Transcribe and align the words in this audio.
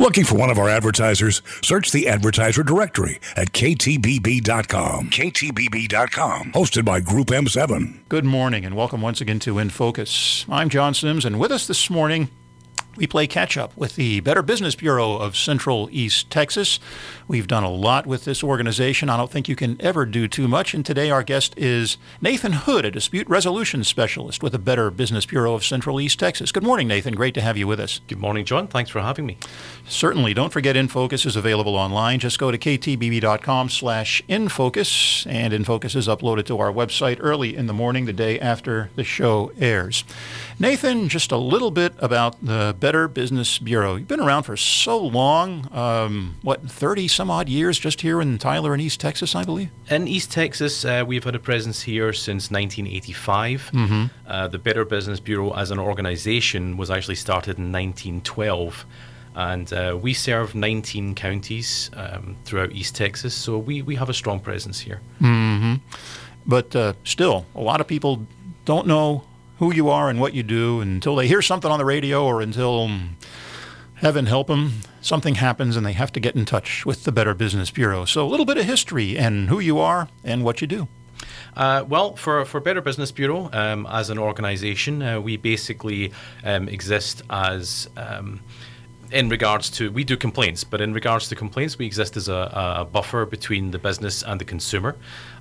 Looking 0.00 0.24
for 0.24 0.36
one 0.36 0.48
of 0.48 0.58
our 0.58 0.70
advertisers? 0.70 1.42
Search 1.62 1.92
the 1.92 2.08
advertiser 2.08 2.62
directory 2.62 3.20
at 3.36 3.52
ktbb.com. 3.52 5.10
ktbb.com, 5.10 6.52
hosted 6.52 6.86
by 6.86 7.00
Group 7.00 7.26
M7. 7.26 8.08
Good 8.08 8.24
morning 8.24 8.64
and 8.64 8.74
welcome 8.74 9.02
once 9.02 9.20
again 9.20 9.40
to 9.40 9.58
In 9.58 9.68
Focus. 9.68 10.46
I'm 10.48 10.70
John 10.70 10.94
Sims, 10.94 11.26
and 11.26 11.38
with 11.38 11.52
us 11.52 11.66
this 11.66 11.90
morning 11.90 12.30
we 12.96 13.06
play 13.06 13.26
catch 13.26 13.58
up 13.58 13.76
with 13.76 13.96
the 13.96 14.20
Better 14.20 14.40
Business 14.40 14.74
Bureau 14.74 15.16
of 15.16 15.36
Central 15.36 15.90
East 15.92 16.30
Texas. 16.30 16.80
We've 17.30 17.46
done 17.46 17.62
a 17.62 17.70
lot 17.70 18.08
with 18.08 18.24
this 18.24 18.42
organization. 18.42 19.08
I 19.08 19.16
don't 19.16 19.30
think 19.30 19.48
you 19.48 19.54
can 19.54 19.80
ever 19.80 20.04
do 20.04 20.26
too 20.26 20.48
much. 20.48 20.74
And 20.74 20.84
today 20.84 21.12
our 21.12 21.22
guest 21.22 21.54
is 21.56 21.96
Nathan 22.20 22.54
Hood, 22.54 22.84
a 22.84 22.90
dispute 22.90 23.28
resolution 23.28 23.84
specialist 23.84 24.42
with 24.42 24.50
the 24.50 24.58
Better 24.58 24.90
Business 24.90 25.26
Bureau 25.26 25.54
of 25.54 25.64
Central 25.64 26.00
East 26.00 26.18
Texas. 26.18 26.50
Good 26.50 26.64
morning, 26.64 26.88
Nathan. 26.88 27.14
Great 27.14 27.34
to 27.34 27.40
have 27.40 27.56
you 27.56 27.68
with 27.68 27.78
us. 27.78 28.00
Good 28.08 28.18
morning, 28.18 28.44
John. 28.44 28.66
Thanks 28.66 28.90
for 28.90 29.00
having 29.00 29.26
me. 29.26 29.38
Certainly. 29.86 30.34
Don't 30.34 30.52
forget 30.52 30.74
InFocus 30.74 31.24
is 31.24 31.36
available 31.36 31.76
online. 31.76 32.18
Just 32.18 32.40
go 32.40 32.50
to 32.50 32.58
ktbb.com 32.58 33.68
slash 33.68 34.20
InFocus, 34.28 35.24
and 35.30 35.52
InFocus 35.52 35.94
is 35.94 36.08
uploaded 36.08 36.46
to 36.46 36.58
our 36.58 36.72
website 36.72 37.18
early 37.20 37.54
in 37.54 37.66
the 37.66 37.72
morning 37.72 38.06
the 38.06 38.12
day 38.12 38.40
after 38.40 38.90
the 38.96 39.04
show 39.04 39.52
airs. 39.60 40.02
Nathan, 40.58 41.08
just 41.08 41.30
a 41.30 41.36
little 41.36 41.70
bit 41.70 41.94
about 42.00 42.44
the 42.44 42.74
Better 42.80 43.06
Business 43.06 43.60
Bureau. 43.60 43.94
You've 43.94 44.08
been 44.08 44.18
around 44.18 44.42
for 44.42 44.56
so 44.56 44.98
long, 44.98 45.72
um, 45.72 46.34
what, 46.42 46.68
30 46.68 47.06
some 47.20 47.30
odd 47.30 47.50
years 47.50 47.78
just 47.78 48.00
here 48.00 48.22
in 48.22 48.38
Tyler 48.38 48.72
and 48.72 48.80
East 48.80 48.98
Texas, 48.98 49.34
I 49.34 49.44
believe? 49.44 49.68
In 49.90 50.08
East 50.08 50.32
Texas, 50.32 50.86
uh, 50.86 51.04
we've 51.06 51.22
had 51.22 51.34
a 51.34 51.38
presence 51.38 51.82
here 51.82 52.14
since 52.14 52.50
1985. 52.50 53.70
Mm-hmm. 53.74 54.04
Uh, 54.26 54.48
the 54.48 54.58
Better 54.58 54.86
Business 54.86 55.20
Bureau 55.20 55.52
as 55.52 55.70
an 55.70 55.78
organization 55.78 56.78
was 56.78 56.90
actually 56.90 57.16
started 57.16 57.58
in 57.58 57.70
1912 57.70 58.86
and 59.34 59.70
uh, 59.74 59.98
we 60.00 60.14
serve 60.14 60.54
19 60.54 61.14
counties 61.14 61.90
um, 61.92 62.38
throughout 62.46 62.72
East 62.72 62.96
Texas, 62.96 63.34
so 63.34 63.58
we, 63.58 63.82
we 63.82 63.96
have 63.96 64.08
a 64.08 64.14
strong 64.14 64.40
presence 64.40 64.80
here. 64.80 65.02
Mm-hmm. 65.20 65.74
But 66.46 66.74
uh, 66.74 66.94
still, 67.04 67.44
a 67.54 67.60
lot 67.60 67.82
of 67.82 67.86
people 67.86 68.26
don't 68.64 68.86
know 68.86 69.24
who 69.58 69.74
you 69.74 69.90
are 69.90 70.08
and 70.08 70.22
what 70.22 70.32
you 70.32 70.42
do 70.42 70.80
until 70.80 71.16
they 71.16 71.28
hear 71.28 71.42
something 71.42 71.70
on 71.70 71.78
the 71.78 71.84
radio 71.84 72.24
or 72.24 72.40
until, 72.40 72.84
um, 72.84 73.18
heaven 74.00 74.26
help 74.26 74.46
them, 74.46 74.80
something 75.02 75.36
happens 75.36 75.76
and 75.76 75.84
they 75.84 75.92
have 75.92 76.10
to 76.12 76.20
get 76.20 76.34
in 76.34 76.44
touch 76.44 76.86
with 76.86 77.04
the 77.04 77.12
Better 77.12 77.34
Business 77.34 77.70
Bureau. 77.70 78.04
So 78.04 78.26
a 78.26 78.28
little 78.28 78.46
bit 78.46 78.56
of 78.56 78.64
history 78.64 79.16
and 79.16 79.48
who 79.48 79.60
you 79.60 79.78
are 79.78 80.08
and 80.24 80.42
what 80.42 80.60
you 80.60 80.66
do. 80.66 80.88
Uh, 81.54 81.84
well, 81.86 82.16
for, 82.16 82.44
for 82.46 82.60
Better 82.60 82.80
Business 82.80 83.12
Bureau, 83.12 83.50
um, 83.52 83.86
as 83.90 84.08
an 84.08 84.18
organization, 84.18 85.02
uh, 85.02 85.20
we 85.20 85.36
basically 85.36 86.12
um, 86.44 86.68
exist 86.68 87.22
as 87.28 87.88
um, 87.96 88.40
in 89.12 89.28
regards 89.28 89.70
to 89.70 89.90
we 89.90 90.04
do 90.04 90.16
complaints, 90.16 90.64
but 90.64 90.80
in 90.80 90.92
regards 90.92 91.28
to 91.28 91.34
complaints, 91.34 91.78
we 91.78 91.86
exist 91.86 92.16
as 92.16 92.28
a, 92.28 92.76
a 92.76 92.84
buffer 92.84 93.26
between 93.26 93.70
the 93.70 93.78
business 93.78 94.22
and 94.22 94.40
the 94.40 94.44
consumer 94.44 94.96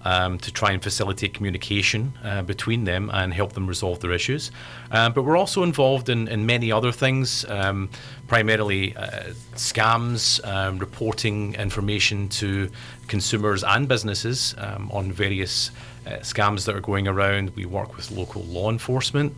um, 0.06 0.38
to 0.40 0.52
try 0.52 0.72
and 0.72 0.82
facilitate 0.82 1.34
communication 1.34 2.14
uh, 2.24 2.42
between 2.42 2.84
them 2.86 3.10
and 3.14 3.34
help 3.34 3.54
them 3.54 3.68
resolve 3.68 4.00
their 4.00 4.12
issues. 4.12 4.52
Um, 4.92 5.14
but 5.14 5.24
we're 5.24 5.38
also 5.38 5.64
involved 5.64 6.10
in, 6.10 6.28
in 6.28 6.46
many 6.46 6.72
other 6.72 6.92
things, 6.92 7.46
um, 7.50 7.90
primarily 8.28 8.96
uh, 8.96 9.34
scams, 9.56 10.46
um, 10.48 10.80
reporting 10.80 11.56
information 11.56 12.30
to 12.30 12.70
consumers 13.08 13.64
and 13.64 13.88
businesses 13.88 14.56
um, 14.58 14.90
on 14.92 15.12
various 15.12 15.72
uh, 16.06 16.12
scams 16.22 16.66
that 16.66 16.76
are 16.76 16.82
going 16.82 17.08
around. 17.08 17.56
We 17.56 17.66
work 17.66 17.96
with 17.96 18.12
local 18.12 18.44
law 18.44 18.70
enforcement. 18.70 19.36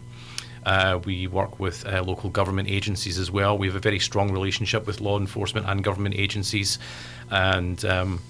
Uh, 0.66 1.00
we 1.06 1.28
work 1.28 1.60
with 1.60 1.86
uh, 1.86 2.04
local 2.04 2.30
government 2.30 2.70
agencies 2.70 3.18
as 3.18 3.32
well. 3.32 3.58
We 3.58 3.68
have 3.68 3.76
a 3.76 3.80
very 3.80 4.00
strong 4.00 4.32
relationship 4.32 4.86
with 4.86 5.02
law 5.02 5.20
enforcement 5.20 5.68
and 5.68 5.84
government 5.84 6.16
agencies, 6.16 6.78
and 7.30 7.84
um, 7.86 8.22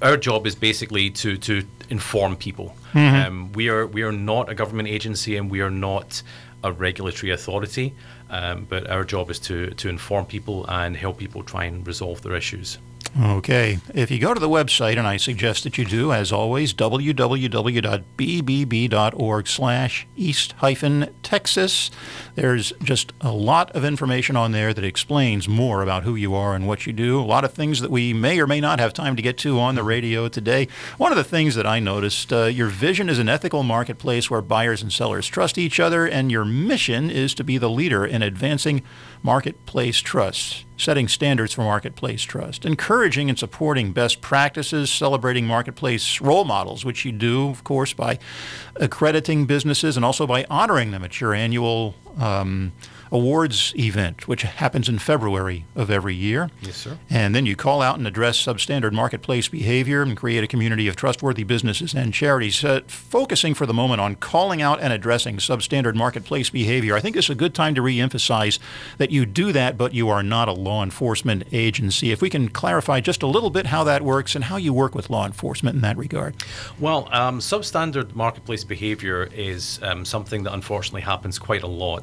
our 0.00 0.16
job 0.16 0.46
is 0.46 0.54
basically 0.54 1.10
to 1.10 1.36
to 1.38 1.64
inform 1.90 2.36
people. 2.36 2.74
Mm-hmm. 2.92 3.26
Um, 3.26 3.52
we 3.52 3.68
are 3.68 3.86
we 3.86 4.02
are 4.02 4.12
not 4.12 4.48
a 4.48 4.54
government 4.54 4.88
agency, 4.88 5.36
and 5.36 5.50
we 5.50 5.60
are 5.60 5.70
not 5.70 6.22
a 6.64 6.72
regulatory 6.72 7.32
authority. 7.32 7.94
Um, 8.30 8.64
but 8.68 8.88
our 8.90 9.04
job 9.04 9.30
is 9.30 9.38
to 9.40 9.70
to 9.70 9.88
inform 9.88 10.26
people 10.26 10.64
and 10.68 10.96
help 10.96 11.18
people 11.18 11.42
try 11.42 11.64
and 11.64 11.86
resolve 11.86 12.22
their 12.22 12.34
issues. 12.34 12.78
Okay. 13.20 13.78
If 13.92 14.10
you 14.10 14.18
go 14.18 14.32
to 14.32 14.40
the 14.40 14.48
website, 14.48 14.96
and 14.96 15.06
I 15.06 15.18
suggest 15.18 15.64
that 15.64 15.76
you 15.76 15.84
do, 15.84 16.14
as 16.14 16.32
always, 16.32 16.72
www.bbb.org 16.72 17.18
slash 19.46 20.06
east 20.16 20.52
hyphen 20.52 21.14
Texas, 21.22 21.90
there's 22.36 22.72
just 22.82 23.12
a 23.20 23.30
lot 23.30 23.70
of 23.72 23.84
information 23.84 24.34
on 24.34 24.52
there 24.52 24.72
that 24.72 24.82
explains 24.82 25.46
more 25.46 25.82
about 25.82 26.04
who 26.04 26.14
you 26.14 26.34
are 26.34 26.54
and 26.54 26.66
what 26.66 26.86
you 26.86 26.94
do. 26.94 27.20
A 27.20 27.22
lot 27.22 27.44
of 27.44 27.52
things 27.52 27.82
that 27.82 27.90
we 27.90 28.14
may 28.14 28.40
or 28.40 28.46
may 28.46 28.62
not 28.62 28.80
have 28.80 28.94
time 28.94 29.14
to 29.16 29.22
get 29.22 29.36
to 29.38 29.60
on 29.60 29.74
the 29.74 29.84
radio 29.84 30.26
today. 30.28 30.66
One 30.96 31.12
of 31.12 31.18
the 31.18 31.24
things 31.24 31.54
that 31.54 31.66
I 31.66 31.80
noticed, 31.80 32.32
uh, 32.32 32.44
your 32.44 32.68
vision 32.68 33.10
is 33.10 33.18
an 33.18 33.28
ethical 33.28 33.62
marketplace 33.62 34.30
where 34.30 34.40
buyers 34.40 34.80
and 34.80 34.90
sellers 34.90 35.26
trust 35.26 35.58
each 35.58 35.78
other, 35.78 36.06
and 36.06 36.32
your 36.32 36.46
mission 36.46 37.10
is 37.10 37.34
to 37.34 37.44
be 37.44 37.58
the 37.58 37.68
leader 37.68 38.06
in 38.06 38.22
advancing 38.22 38.82
marketplace 39.22 39.98
trust, 39.98 40.64
setting 40.76 41.08
standards 41.08 41.52
for 41.52 41.62
marketplace 41.62 42.22
trust, 42.22 42.64
encouraging 42.64 43.28
and 43.28 43.38
supporting 43.38 43.92
best 43.92 44.20
practices, 44.20 44.90
celebrating 44.90 45.46
marketplace 45.46 46.20
role 46.20 46.44
models, 46.44 46.84
which 46.84 47.04
you 47.04 47.12
do, 47.12 47.48
of 47.48 47.62
course, 47.64 47.92
by 47.92 48.18
accrediting 48.76 49.46
businesses 49.46 49.96
and 49.96 50.04
also 50.04 50.26
by 50.26 50.44
honoring 50.50 50.90
them 50.90 51.04
at 51.04 51.20
your 51.20 51.34
annual 51.34 51.94
um, 52.18 52.72
awards 53.12 53.74
event, 53.76 54.26
which 54.26 54.42
happens 54.42 54.88
in 54.88 54.98
February 54.98 55.66
of 55.76 55.90
every 55.90 56.14
year. 56.14 56.50
Yes, 56.62 56.76
sir. 56.76 56.98
And 57.10 57.34
then 57.34 57.44
you 57.44 57.54
call 57.54 57.82
out 57.82 57.98
and 57.98 58.06
address 58.06 58.42
substandard 58.42 58.92
marketplace 58.92 59.48
behavior 59.48 60.00
and 60.02 60.16
create 60.16 60.42
a 60.42 60.46
community 60.46 60.88
of 60.88 60.96
trustworthy 60.96 61.44
businesses 61.44 61.94
and 61.94 62.14
charities. 62.14 62.64
Uh, 62.64 62.80
focusing 62.86 63.52
for 63.52 63.66
the 63.66 63.74
moment 63.74 64.00
on 64.00 64.14
calling 64.14 64.62
out 64.62 64.80
and 64.80 64.94
addressing 64.94 65.36
substandard 65.36 65.94
marketplace 65.94 66.48
behavior, 66.48 66.96
I 66.96 67.00
think 67.00 67.16
it's 67.16 67.28
a 67.28 67.34
good 67.34 67.54
time 67.54 67.74
to 67.74 67.82
reemphasize 67.82 68.58
that 68.96 69.10
you 69.10 69.26
do 69.26 69.52
that, 69.52 69.76
but 69.76 69.92
you 69.92 70.08
are 70.08 70.22
not 70.22 70.48
a 70.48 70.52
law 70.52 70.82
enforcement 70.82 71.44
agency. 71.52 72.12
If 72.12 72.22
we 72.22 72.30
can 72.30 72.48
clarify 72.48 73.00
just 73.00 73.22
a 73.22 73.26
little 73.26 73.50
bit 73.50 73.66
how 73.66 73.84
that 73.84 74.02
works 74.02 74.34
and 74.34 74.44
how 74.44 74.56
you 74.56 74.72
work 74.72 74.94
with 74.94 75.10
law 75.10 75.26
enforcement 75.26 75.74
in 75.74 75.82
that 75.82 75.98
regard. 75.98 76.34
Well, 76.80 77.08
um, 77.12 77.40
substandard 77.40 78.14
marketplace 78.14 78.64
behavior 78.64 79.28
is 79.34 79.80
um, 79.82 80.06
something 80.06 80.44
that 80.44 80.54
unfortunately 80.54 81.02
happens 81.02 81.38
quite 81.38 81.62
a 81.62 81.66
lot. 81.66 82.01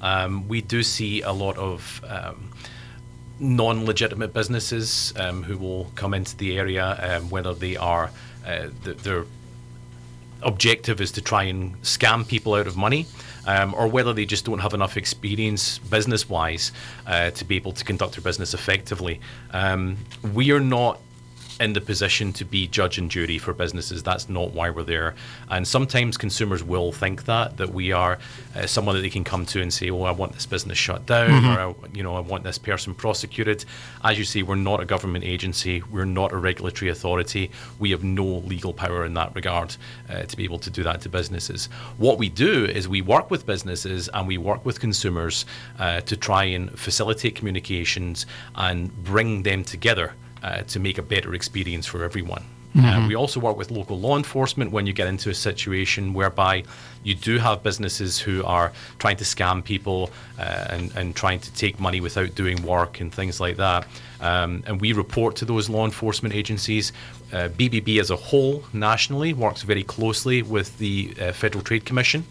Um, 0.00 0.48
we 0.48 0.60
do 0.60 0.82
see 0.82 1.22
a 1.22 1.32
lot 1.32 1.56
of 1.58 2.02
um, 2.06 2.50
non-legitimate 3.38 4.32
businesses 4.32 5.12
um, 5.16 5.42
who 5.42 5.56
will 5.58 5.84
come 5.94 6.14
into 6.14 6.36
the 6.36 6.58
area, 6.58 6.86
um, 7.00 7.30
whether 7.30 7.54
they 7.54 7.76
are 7.76 8.10
uh, 8.46 8.68
the, 8.84 8.94
their 8.94 9.24
objective 10.42 11.00
is 11.00 11.12
to 11.12 11.20
try 11.20 11.44
and 11.44 11.80
scam 11.82 12.26
people 12.26 12.54
out 12.54 12.66
of 12.66 12.76
money. 12.76 13.06
Um, 13.46 13.74
or 13.74 13.88
whether 13.88 14.12
they 14.12 14.26
just 14.26 14.44
don't 14.44 14.58
have 14.58 14.74
enough 14.74 14.98
experience 14.98 15.78
business 15.78 16.28
wise 16.28 16.72
uh, 17.06 17.30
to 17.30 17.44
be 17.44 17.56
able 17.56 17.72
to 17.72 17.84
conduct 17.84 18.12
their 18.12 18.22
business 18.22 18.52
effectively. 18.52 19.18
Um, 19.52 19.96
we 20.34 20.52
are 20.52 20.60
not 20.60 21.00
in 21.60 21.74
the 21.74 21.80
position 21.80 22.32
to 22.32 22.44
be 22.44 22.66
judge 22.66 22.96
and 22.98 23.10
jury 23.10 23.38
for 23.38 23.52
businesses. 23.52 24.02
That's 24.02 24.28
not 24.28 24.52
why 24.52 24.70
we're 24.70 24.82
there. 24.82 25.14
And 25.50 25.68
sometimes 25.68 26.16
consumers 26.16 26.64
will 26.64 26.90
think 26.90 27.26
that 27.26 27.58
that 27.58 27.72
we 27.72 27.92
are 27.92 28.18
uh, 28.56 28.66
someone 28.66 28.96
that 28.96 29.02
they 29.02 29.10
can 29.10 29.24
come 29.24 29.44
to 29.46 29.60
and 29.60 29.72
say, 29.72 29.90
"Oh, 29.90 30.02
I 30.02 30.10
want 30.12 30.32
this 30.32 30.46
business 30.46 30.78
shut 30.78 31.06
down," 31.06 31.30
mm-hmm. 31.30 31.84
or 31.84 31.88
you 31.94 32.02
know, 32.02 32.16
"I 32.16 32.20
want 32.20 32.44
this 32.44 32.58
person 32.58 32.94
prosecuted." 32.94 33.64
As 34.02 34.18
you 34.18 34.24
say, 34.24 34.42
we're 34.42 34.56
not 34.56 34.80
a 34.80 34.86
government 34.86 35.24
agency. 35.24 35.82
We're 35.82 36.06
not 36.06 36.32
a 36.32 36.36
regulatory 36.36 36.90
authority. 36.90 37.50
We 37.78 37.90
have 37.90 38.02
no 38.02 38.24
legal 38.24 38.72
power 38.72 39.04
in 39.04 39.14
that 39.14 39.34
regard 39.34 39.76
uh, 40.08 40.22
to 40.22 40.36
be 40.36 40.44
able 40.44 40.58
to 40.60 40.70
do 40.70 40.82
that 40.84 41.02
to 41.02 41.08
businesses. 41.10 41.66
What 41.98 42.18
we 42.18 42.30
do 42.30 42.64
is 42.64 42.88
we 42.88 43.02
work 43.02 43.30
with 43.30 43.44
businesses 43.44 44.08
and 44.08 44.26
we 44.26 44.38
work 44.38 44.64
with 44.64 44.80
consumers 44.80 45.44
uh, 45.78 46.00
to 46.02 46.16
try 46.16 46.44
and 46.44 46.76
facilitate 46.78 47.34
communications 47.34 48.24
and 48.54 48.92
bring 49.04 49.42
them 49.42 49.62
together 49.64 50.14
uh, 50.42 50.62
to 50.62 50.80
make 50.80 50.98
a 50.98 51.02
better 51.02 51.34
experience 51.34 51.86
for 51.86 52.04
everyone. 52.04 52.44
Mm-hmm. 52.74 52.86
Uh, 52.86 53.08
we 53.08 53.16
also 53.16 53.40
work 53.40 53.56
with 53.56 53.70
local 53.70 53.98
law 53.98 54.16
enforcement 54.16 54.70
when 54.70 54.86
you 54.86 54.92
get 54.92 55.08
into 55.08 55.28
a 55.28 55.34
situation 55.34 56.14
whereby 56.14 56.62
you 57.02 57.16
do 57.16 57.38
have 57.38 57.64
businesses 57.64 58.20
who 58.20 58.44
are 58.44 58.72
trying 58.98 59.16
to 59.16 59.24
scam 59.24 59.64
people 59.64 60.10
uh, 60.38 60.66
and, 60.70 60.94
and 60.96 61.16
trying 61.16 61.40
to 61.40 61.52
take 61.54 61.80
money 61.80 62.00
without 62.00 62.34
doing 62.36 62.62
work 62.62 63.00
and 63.00 63.12
things 63.12 63.40
like 63.40 63.56
that. 63.56 63.88
Um, 64.20 64.62
and 64.66 64.80
we 64.80 64.92
report 64.92 65.34
to 65.36 65.44
those 65.44 65.68
law 65.68 65.84
enforcement 65.84 66.32
agencies. 66.32 66.92
Uh, 67.32 67.48
BBB 67.48 67.98
as 67.98 68.10
a 68.10 68.16
whole 68.16 68.62
nationally 68.72 69.32
works 69.32 69.62
very 69.62 69.82
closely 69.82 70.42
with 70.42 70.78
the 70.78 71.12
uh, 71.20 71.32
Federal 71.32 71.64
Trade 71.64 71.84
Commission. 71.84 72.24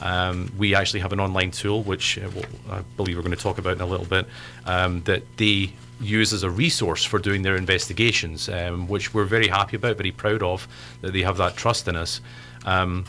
Um, 0.00 0.52
we 0.58 0.74
actually 0.74 1.00
have 1.00 1.12
an 1.12 1.20
online 1.20 1.50
tool, 1.50 1.82
which 1.82 2.18
uh, 2.18 2.28
I 2.70 2.82
believe 2.96 3.16
we're 3.16 3.22
going 3.22 3.36
to 3.36 3.42
talk 3.42 3.58
about 3.58 3.74
in 3.74 3.80
a 3.80 3.86
little 3.86 4.06
bit, 4.06 4.26
um, 4.66 5.02
that 5.02 5.22
they 5.36 5.72
use 6.02 6.32
as 6.32 6.42
a 6.42 6.50
resource 6.50 7.04
for 7.04 7.18
doing 7.18 7.42
their 7.42 7.56
investigations, 7.56 8.48
um, 8.48 8.88
which 8.88 9.14
we're 9.14 9.24
very 9.24 9.48
happy 9.48 9.76
about, 9.76 9.96
very 9.96 10.10
proud 10.12 10.42
of, 10.42 10.68
that 11.00 11.12
they 11.12 11.22
have 11.22 11.36
that 11.36 11.56
trust 11.56 11.88
in 11.88 11.96
us. 11.96 12.20
Um, 12.64 13.04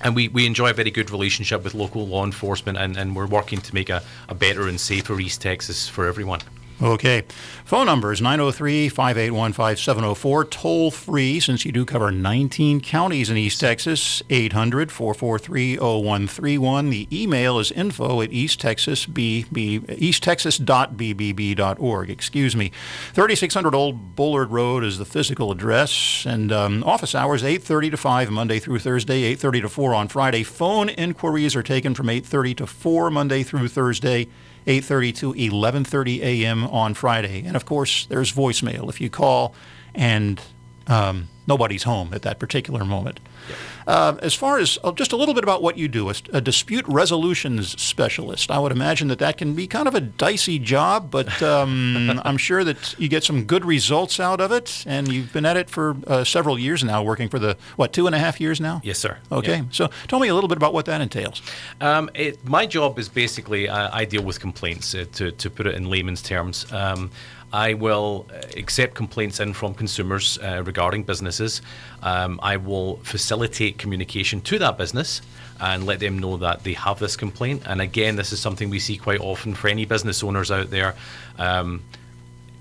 and 0.00 0.16
we, 0.16 0.28
we 0.28 0.46
enjoy 0.46 0.70
a 0.70 0.72
very 0.72 0.90
good 0.90 1.10
relationship 1.10 1.62
with 1.62 1.74
local 1.74 2.06
law 2.06 2.24
enforcement, 2.24 2.78
and, 2.78 2.96
and 2.96 3.14
we're 3.14 3.26
working 3.26 3.60
to 3.60 3.74
make 3.74 3.88
a, 3.88 4.02
a 4.28 4.34
better 4.34 4.66
and 4.68 4.80
safer 4.80 5.18
East 5.20 5.40
Texas 5.40 5.88
for 5.88 6.06
everyone. 6.06 6.40
Okay. 6.80 7.24
Phone 7.64 7.86
number 7.86 8.12
is 8.12 8.20
903 8.20 8.88
581 8.88 9.52
5704. 9.52 10.44
Toll 10.46 10.90
free, 10.90 11.38
since 11.40 11.64
you 11.64 11.72
do 11.72 11.84
cover 11.84 12.10
19 12.10 12.80
counties 12.80 13.30
in 13.30 13.36
East 13.36 13.60
Texas, 13.60 14.22
800 14.30 14.90
443 14.90 15.78
0131. 15.78 16.90
The 16.90 17.06
email 17.12 17.58
is 17.58 17.70
info 17.70 18.20
at 18.20 18.30
easttexasbb, 18.30 19.50
easttexas.bbb.org. 19.50 22.10
Excuse 22.10 22.56
me. 22.56 22.72
3600 23.12 23.74
Old 23.74 24.16
Bullard 24.16 24.50
Road 24.50 24.84
is 24.84 24.98
the 24.98 25.04
physical 25.04 25.52
address, 25.52 26.26
and 26.26 26.52
um, 26.52 26.82
office 26.84 27.14
hours 27.14 27.42
8.30 27.42 27.90
to 27.92 27.96
5 27.96 28.30
Monday 28.30 28.58
through 28.58 28.80
Thursday, 28.80 29.34
8.30 29.34 29.62
to 29.62 29.68
4 29.68 29.94
on 29.94 30.08
Friday. 30.08 30.42
Phone 30.42 30.88
inquiries 30.88 31.54
are 31.54 31.62
taken 31.62 31.94
from 31.94 32.08
8.30 32.08 32.56
to 32.56 32.66
4 32.66 33.10
Monday 33.10 33.42
through 33.42 33.68
Thursday. 33.68 34.28
8:30 34.66 35.16
to 35.16 35.32
11:30 35.34 36.20
a.m. 36.20 36.64
on 36.64 36.94
Friday. 36.94 37.44
And 37.46 37.56
of 37.56 37.64
course, 37.64 38.06
there's 38.06 38.32
voicemail 38.32 38.88
if 38.88 39.00
you 39.00 39.10
call 39.10 39.54
and 39.94 40.40
um, 40.86 41.28
nobody's 41.46 41.82
home 41.82 42.12
at 42.14 42.22
that 42.22 42.38
particular 42.38 42.84
moment. 42.84 43.20
Yep. 43.48 43.58
Uh, 43.86 44.16
as 44.22 44.34
far 44.34 44.58
as 44.58 44.78
uh, 44.84 44.92
just 44.92 45.12
a 45.12 45.16
little 45.16 45.34
bit 45.34 45.42
about 45.42 45.62
what 45.62 45.76
you 45.76 45.88
do, 45.88 46.08
a, 46.08 46.14
a, 46.32 46.40
dispute 46.40 46.84
resolutions 46.86 47.80
specialist, 47.80 48.50
I 48.50 48.58
would 48.58 48.72
imagine 48.72 49.08
that 49.08 49.18
that 49.18 49.38
can 49.38 49.54
be 49.54 49.66
kind 49.66 49.88
of 49.88 49.94
a 49.94 50.00
dicey 50.00 50.58
job, 50.58 51.10
but 51.10 51.42
um, 51.52 52.20
I'm 52.24 52.36
sure 52.36 52.64
that 52.64 52.98
you 52.98 53.08
get 53.08 53.24
some 53.24 53.44
good 53.44 53.64
results 53.64 54.20
out 54.20 54.40
of 54.40 54.52
it. 54.52 54.84
And 54.86 55.08
you've 55.08 55.32
been 55.32 55.44
at 55.44 55.56
it 55.56 55.68
for 55.68 55.96
uh, 56.06 56.24
several 56.24 56.58
years 56.58 56.84
now, 56.84 57.02
working 57.02 57.28
for 57.28 57.38
the, 57.38 57.56
what, 57.76 57.92
two 57.92 58.06
and 58.06 58.14
a 58.14 58.18
half 58.18 58.40
years 58.40 58.60
now? 58.60 58.80
Yes, 58.84 58.98
sir. 58.98 59.18
Okay. 59.30 59.56
Yep. 59.56 59.66
So 59.72 59.90
tell 60.08 60.20
me 60.20 60.28
a 60.28 60.34
little 60.34 60.48
bit 60.48 60.56
about 60.56 60.72
what 60.72 60.86
that 60.86 61.00
entails. 61.00 61.42
Um, 61.80 62.10
it, 62.14 62.46
my 62.46 62.66
job 62.66 62.98
is 62.98 63.08
basically 63.08 63.68
uh, 63.68 63.90
I 63.92 64.04
deal 64.04 64.22
with 64.22 64.38
complaints, 64.40 64.94
uh, 64.94 65.06
to, 65.14 65.32
to 65.32 65.50
put 65.50 65.66
it 65.66 65.74
in 65.74 65.88
layman's 65.88 66.22
terms. 66.22 66.70
Um, 66.72 67.10
I 67.52 67.74
will 67.74 68.26
uh, 68.30 68.40
accept 68.56 68.94
complaints 68.94 69.40
in 69.40 69.52
from 69.52 69.74
consumers 69.74 70.38
uh, 70.38 70.62
regarding 70.64 71.04
businesses. 71.04 71.62
Um, 72.02 72.40
I 72.42 72.56
will 72.56 72.96
facilitate 72.98 73.78
communication 73.78 74.40
to 74.42 74.58
that 74.58 74.78
business 74.78 75.20
and 75.60 75.86
let 75.86 76.00
them 76.00 76.18
know 76.18 76.36
that 76.38 76.64
they 76.64 76.72
have 76.72 76.98
this 76.98 77.16
complaint. 77.16 77.62
And 77.66 77.80
again, 77.80 78.16
this 78.16 78.32
is 78.32 78.40
something 78.40 78.70
we 78.70 78.80
see 78.80 78.96
quite 78.96 79.20
often 79.20 79.54
for 79.54 79.68
any 79.68 79.84
business 79.84 80.22
owners 80.24 80.50
out 80.50 80.70
there. 80.70 80.94
Um, 81.38 81.82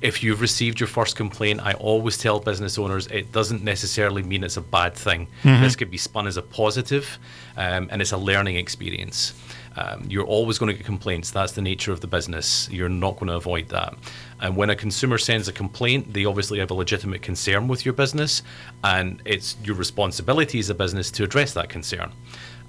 if 0.01 0.23
you've 0.23 0.41
received 0.41 0.79
your 0.79 0.87
first 0.87 1.15
complaint, 1.15 1.61
I 1.63 1.73
always 1.73 2.17
tell 2.17 2.39
business 2.39 2.77
owners 2.77 3.07
it 3.07 3.31
doesn't 3.31 3.63
necessarily 3.63 4.23
mean 4.23 4.43
it's 4.43 4.57
a 4.57 4.61
bad 4.61 4.95
thing. 4.95 5.27
Mm-hmm. 5.43 5.63
This 5.63 5.75
could 5.75 5.91
be 5.91 5.97
spun 5.97 6.27
as 6.27 6.37
a 6.37 6.41
positive, 6.41 7.19
um, 7.55 7.87
and 7.91 8.01
it's 8.01 8.11
a 8.11 8.17
learning 8.17 8.55
experience. 8.55 9.33
Um, 9.75 10.05
you're 10.09 10.25
always 10.25 10.59
going 10.59 10.71
to 10.71 10.77
get 10.77 10.85
complaints. 10.85 11.31
That's 11.31 11.53
the 11.53 11.61
nature 11.61 11.91
of 11.91 12.01
the 12.01 12.07
business. 12.07 12.69
You're 12.71 12.89
not 12.89 13.15
going 13.15 13.27
to 13.27 13.35
avoid 13.35 13.69
that. 13.69 13.95
And 14.41 14.55
when 14.55 14.69
a 14.69 14.75
consumer 14.75 15.17
sends 15.17 15.47
a 15.47 15.53
complaint, 15.53 16.13
they 16.13 16.25
obviously 16.25 16.59
have 16.59 16.71
a 16.71 16.73
legitimate 16.73 17.21
concern 17.21 17.67
with 17.67 17.85
your 17.85 17.93
business, 17.93 18.43
and 18.83 19.21
it's 19.25 19.55
your 19.63 19.75
responsibility 19.75 20.59
as 20.59 20.69
a 20.69 20.75
business 20.75 21.11
to 21.11 21.23
address 21.23 21.53
that 21.53 21.69
concern. 21.69 22.11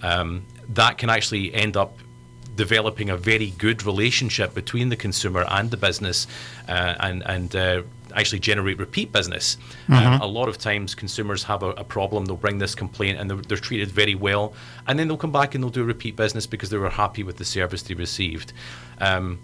Um, 0.03 0.45
that 0.69 0.99
can 0.99 1.11
actually 1.11 1.53
end 1.55 1.77
up 1.77 1.97
developing 2.55 3.11
a 3.11 3.17
very 3.17 3.51
good 3.59 3.85
relationship 3.85 4.55
between 4.55 4.89
the 4.89 4.97
consumer 4.97 5.45
and 5.49 5.71
the 5.71 5.77
business, 5.77 6.27
uh, 6.69 6.95
and 7.01 7.23
and 7.27 7.57
uh, 7.57 7.83
actually 8.15 8.41
generate 8.41 8.79
repeat 8.79 9.13
business. 9.13 9.57
Mm-hmm. 9.89 9.95
Um, 9.95 10.21
a 10.21 10.27
lot 10.27 10.49
of 10.49 10.59
times, 10.59 10.95
consumers 10.95 11.43
have 11.45 11.63
a, 11.63 11.71
a, 11.71 11.85
problem. 11.85 12.25
They'll 12.25 12.37
bring 12.37 12.59
this 12.59 12.75
complaint, 12.75 13.19
and 13.19 13.31
they're, 13.31 13.39
they're, 13.39 13.57
treated 13.57 13.91
very 13.91 14.15
well, 14.15 14.55
and 14.87 14.99
then 14.99 15.09
they'll 15.09 15.17
come 15.17 15.33
back 15.33 15.55
and 15.55 15.63
they'll 15.63 15.71
do 15.71 15.85
repeat 15.85 16.17
business 16.17 16.47
because 16.47 16.71
they 16.71 16.79
were 16.79 16.91
happy 16.91 17.23
with 17.23 17.37
the 17.37 17.45
service 17.45 17.83
they 17.83 17.95
received. 17.95 18.53
Um, 18.99 19.39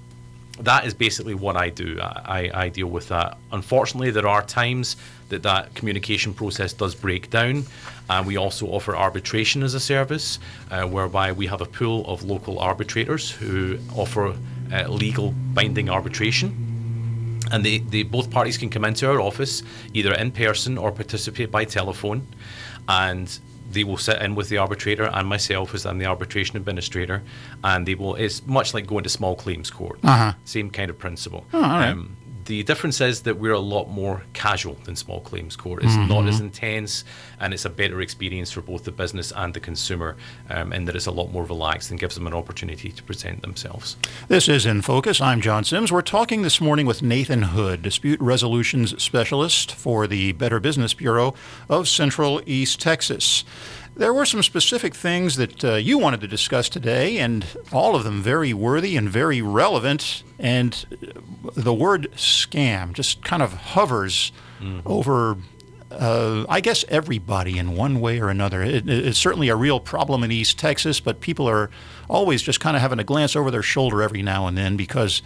that 0.60 0.84
is 0.86 0.94
basically 0.94 1.34
what 1.34 1.56
I 1.56 1.70
do. 1.70 1.98
I, 2.00 2.50
I 2.52 2.68
deal 2.68 2.88
with 2.88 3.08
that. 3.08 3.38
Unfortunately, 3.52 4.10
there 4.10 4.26
are 4.26 4.42
times 4.42 4.96
that 5.28 5.42
that 5.42 5.74
communication 5.74 6.34
process 6.34 6.72
does 6.72 6.94
break 6.94 7.30
down. 7.30 7.64
And 8.10 8.26
we 8.26 8.36
also 8.36 8.66
offer 8.66 8.96
arbitration 8.96 9.62
as 9.62 9.74
a 9.74 9.80
service, 9.80 10.38
uh, 10.70 10.84
whereby 10.84 11.32
we 11.32 11.46
have 11.46 11.60
a 11.60 11.66
pool 11.66 12.06
of 12.06 12.24
local 12.24 12.58
arbitrators 12.58 13.30
who 13.30 13.78
offer 13.94 14.34
uh, 14.72 14.88
legal 14.88 15.32
binding 15.52 15.90
arbitration. 15.90 16.67
And 17.50 17.64
they, 17.64 17.78
they 17.78 18.02
both 18.02 18.30
parties 18.30 18.58
can 18.58 18.70
come 18.70 18.84
into 18.84 19.08
our 19.08 19.20
office 19.20 19.62
either 19.94 20.12
in 20.14 20.30
person 20.32 20.78
or 20.78 20.92
participate 20.92 21.50
by 21.50 21.64
telephone. 21.64 22.26
And 22.88 23.38
they 23.70 23.84
will 23.84 23.98
sit 23.98 24.20
in 24.22 24.34
with 24.34 24.48
the 24.48 24.58
arbitrator 24.58 25.04
and 25.04 25.28
myself 25.28 25.74
as 25.74 25.84
I'm 25.84 25.98
the 25.98 26.06
arbitration 26.06 26.56
administrator, 26.56 27.22
and 27.62 27.86
they 27.86 27.94
will. 27.94 28.14
It's 28.14 28.46
much 28.46 28.72
like 28.74 28.86
going 28.86 29.04
to 29.04 29.10
small 29.10 29.36
claims 29.36 29.70
court. 29.70 29.98
Uh-huh. 30.02 30.32
Same 30.44 30.70
kind 30.70 30.90
of 30.90 30.98
principle. 30.98 31.44
Oh, 31.52 31.62
um, 31.62 32.16
the 32.48 32.62
difference 32.62 33.00
is 33.02 33.22
that 33.22 33.38
we're 33.38 33.52
a 33.52 33.58
lot 33.60 33.90
more 33.90 34.22
casual 34.32 34.74
than 34.84 34.96
small 34.96 35.20
claims 35.20 35.54
court. 35.54 35.84
It's 35.84 35.92
mm-hmm. 35.92 36.08
not 36.08 36.26
as 36.26 36.40
intense, 36.40 37.04
and 37.38 37.52
it's 37.52 37.66
a 37.66 37.70
better 37.70 38.00
experience 38.00 38.50
for 38.50 38.62
both 38.62 38.84
the 38.84 38.90
business 38.90 39.32
and 39.36 39.52
the 39.52 39.60
consumer, 39.60 40.16
um, 40.48 40.72
in 40.72 40.86
that 40.86 40.96
it's 40.96 41.06
a 41.06 41.10
lot 41.10 41.30
more 41.30 41.44
relaxed 41.44 41.90
and 41.90 42.00
gives 42.00 42.14
them 42.14 42.26
an 42.26 42.32
opportunity 42.32 42.90
to 42.90 43.02
present 43.02 43.42
themselves. 43.42 43.96
This 44.28 44.48
is 44.48 44.64
In 44.64 44.80
Focus. 44.80 45.20
I'm 45.20 45.42
John 45.42 45.62
Sims. 45.62 45.92
We're 45.92 46.00
talking 46.00 46.40
this 46.40 46.58
morning 46.58 46.86
with 46.86 47.02
Nathan 47.02 47.42
Hood, 47.42 47.82
Dispute 47.82 48.18
Resolutions 48.18 49.00
Specialist 49.00 49.74
for 49.74 50.06
the 50.06 50.32
Better 50.32 50.58
Business 50.58 50.94
Bureau 50.94 51.34
of 51.68 51.86
Central 51.86 52.40
East 52.46 52.80
Texas. 52.80 53.44
There 53.98 54.14
were 54.14 54.24
some 54.24 54.44
specific 54.44 54.94
things 54.94 55.34
that 55.36 55.64
uh, 55.64 55.74
you 55.74 55.98
wanted 55.98 56.20
to 56.20 56.28
discuss 56.28 56.68
today, 56.68 57.18
and 57.18 57.44
all 57.72 57.96
of 57.96 58.04
them 58.04 58.22
very 58.22 58.54
worthy 58.54 58.96
and 58.96 59.10
very 59.10 59.42
relevant. 59.42 60.22
And 60.38 60.72
the 61.56 61.74
word 61.74 62.08
scam 62.12 62.92
just 62.92 63.24
kind 63.24 63.42
of 63.42 63.52
hovers 63.52 64.30
mm-hmm. 64.60 64.86
over, 64.86 65.36
uh, 65.90 66.46
I 66.48 66.60
guess, 66.60 66.84
everybody 66.88 67.58
in 67.58 67.74
one 67.74 68.00
way 68.00 68.20
or 68.20 68.28
another. 68.28 68.62
It, 68.62 68.88
it's 68.88 69.18
certainly 69.18 69.48
a 69.48 69.56
real 69.56 69.80
problem 69.80 70.22
in 70.22 70.30
East 70.30 70.60
Texas, 70.60 71.00
but 71.00 71.20
people 71.20 71.48
are 71.48 71.68
always 72.08 72.40
just 72.40 72.60
kind 72.60 72.76
of 72.76 72.82
having 72.82 73.00
a 73.00 73.04
glance 73.04 73.34
over 73.34 73.50
their 73.50 73.64
shoulder 73.64 74.00
every 74.00 74.22
now 74.22 74.46
and 74.46 74.56
then 74.56 74.76
because 74.76 75.22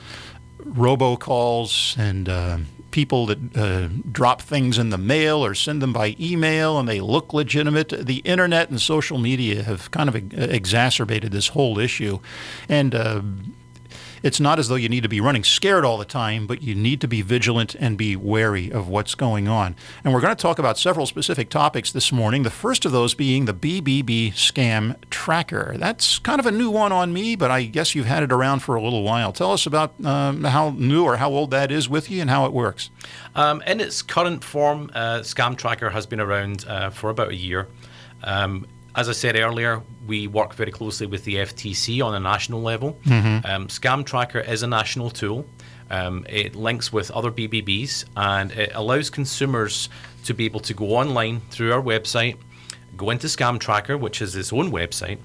robocalls 0.64 1.98
and 1.98 2.26
uh, 2.26 2.56
people 2.92 3.26
that 3.26 3.56
uh, 3.56 3.88
drop 4.10 4.40
things 4.40 4.78
in 4.78 4.90
the 4.90 4.98
mail 4.98 5.44
or 5.44 5.54
send 5.54 5.82
them 5.82 5.92
by 5.92 6.14
email 6.20 6.78
and 6.78 6.88
they 6.88 7.00
look 7.00 7.32
legitimate. 7.34 7.88
The 7.88 8.18
internet 8.18 8.70
and 8.70 8.80
social 8.80 9.18
media 9.18 9.64
have 9.64 9.90
kind 9.90 10.08
of 10.08 10.14
exacerbated 10.14 11.32
this 11.32 11.48
whole 11.48 11.78
issue. 11.78 12.20
And 12.68 12.94
uh, 12.94 13.22
it's 14.22 14.40
not 14.40 14.58
as 14.58 14.68
though 14.68 14.76
you 14.76 14.88
need 14.88 15.02
to 15.02 15.08
be 15.08 15.20
running 15.20 15.44
scared 15.44 15.84
all 15.84 15.98
the 15.98 16.04
time, 16.04 16.46
but 16.46 16.62
you 16.62 16.74
need 16.74 17.00
to 17.00 17.08
be 17.08 17.22
vigilant 17.22 17.74
and 17.76 17.98
be 17.98 18.16
wary 18.16 18.70
of 18.70 18.88
what's 18.88 19.14
going 19.14 19.48
on. 19.48 19.74
And 20.04 20.12
we're 20.12 20.20
going 20.20 20.34
to 20.34 20.40
talk 20.40 20.58
about 20.58 20.78
several 20.78 21.06
specific 21.06 21.48
topics 21.48 21.92
this 21.92 22.12
morning. 22.12 22.42
The 22.42 22.50
first 22.50 22.84
of 22.84 22.92
those 22.92 23.14
being 23.14 23.44
the 23.44 23.54
BBB 23.54 24.32
scam 24.32 24.96
tracker. 25.10 25.74
That's 25.78 26.18
kind 26.18 26.38
of 26.38 26.46
a 26.46 26.52
new 26.52 26.70
one 26.70 26.92
on 26.92 27.12
me, 27.12 27.36
but 27.36 27.50
I 27.50 27.64
guess 27.64 27.94
you've 27.94 28.06
had 28.06 28.22
it 28.22 28.32
around 28.32 28.60
for 28.60 28.74
a 28.74 28.82
little 28.82 29.02
while. 29.02 29.32
Tell 29.32 29.52
us 29.52 29.66
about 29.66 29.92
um, 30.04 30.44
how 30.44 30.70
new 30.70 31.04
or 31.04 31.16
how 31.16 31.30
old 31.30 31.50
that 31.50 31.70
is 31.70 31.88
with 31.88 32.10
you 32.10 32.20
and 32.20 32.30
how 32.30 32.46
it 32.46 32.52
works. 32.52 32.90
Um, 33.34 33.62
in 33.62 33.80
its 33.80 34.02
current 34.02 34.44
form, 34.44 34.90
uh, 34.94 35.20
Scam 35.20 35.56
Tracker 35.56 35.90
has 35.90 36.06
been 36.06 36.20
around 36.20 36.64
uh, 36.66 36.90
for 36.90 37.10
about 37.10 37.30
a 37.30 37.36
year. 37.36 37.68
Um, 38.22 38.66
as 38.94 39.08
I 39.08 39.12
said 39.12 39.36
earlier, 39.36 39.82
we 40.06 40.26
work 40.26 40.54
very 40.54 40.70
closely 40.70 41.06
with 41.06 41.24
the 41.24 41.36
FTC 41.36 42.04
on 42.04 42.14
a 42.14 42.20
national 42.20 42.60
level. 42.60 42.98
Mm-hmm. 43.04 43.46
Um, 43.46 43.68
Scam 43.68 44.04
Tracker 44.04 44.40
is 44.40 44.62
a 44.62 44.66
national 44.66 45.10
tool. 45.10 45.46
Um, 45.90 46.26
it 46.28 46.54
links 46.54 46.92
with 46.92 47.10
other 47.10 47.30
BBBs 47.30 48.04
and 48.16 48.50
it 48.52 48.72
allows 48.74 49.10
consumers 49.10 49.88
to 50.24 50.34
be 50.34 50.44
able 50.44 50.60
to 50.60 50.74
go 50.74 50.96
online 50.96 51.40
through 51.50 51.72
our 51.72 51.82
website, 51.82 52.36
go 52.96 53.10
into 53.10 53.26
Scam 53.26 53.58
Tracker, 53.58 53.96
which 53.96 54.22
is 54.22 54.36
its 54.36 54.52
own 54.52 54.70
website, 54.70 55.18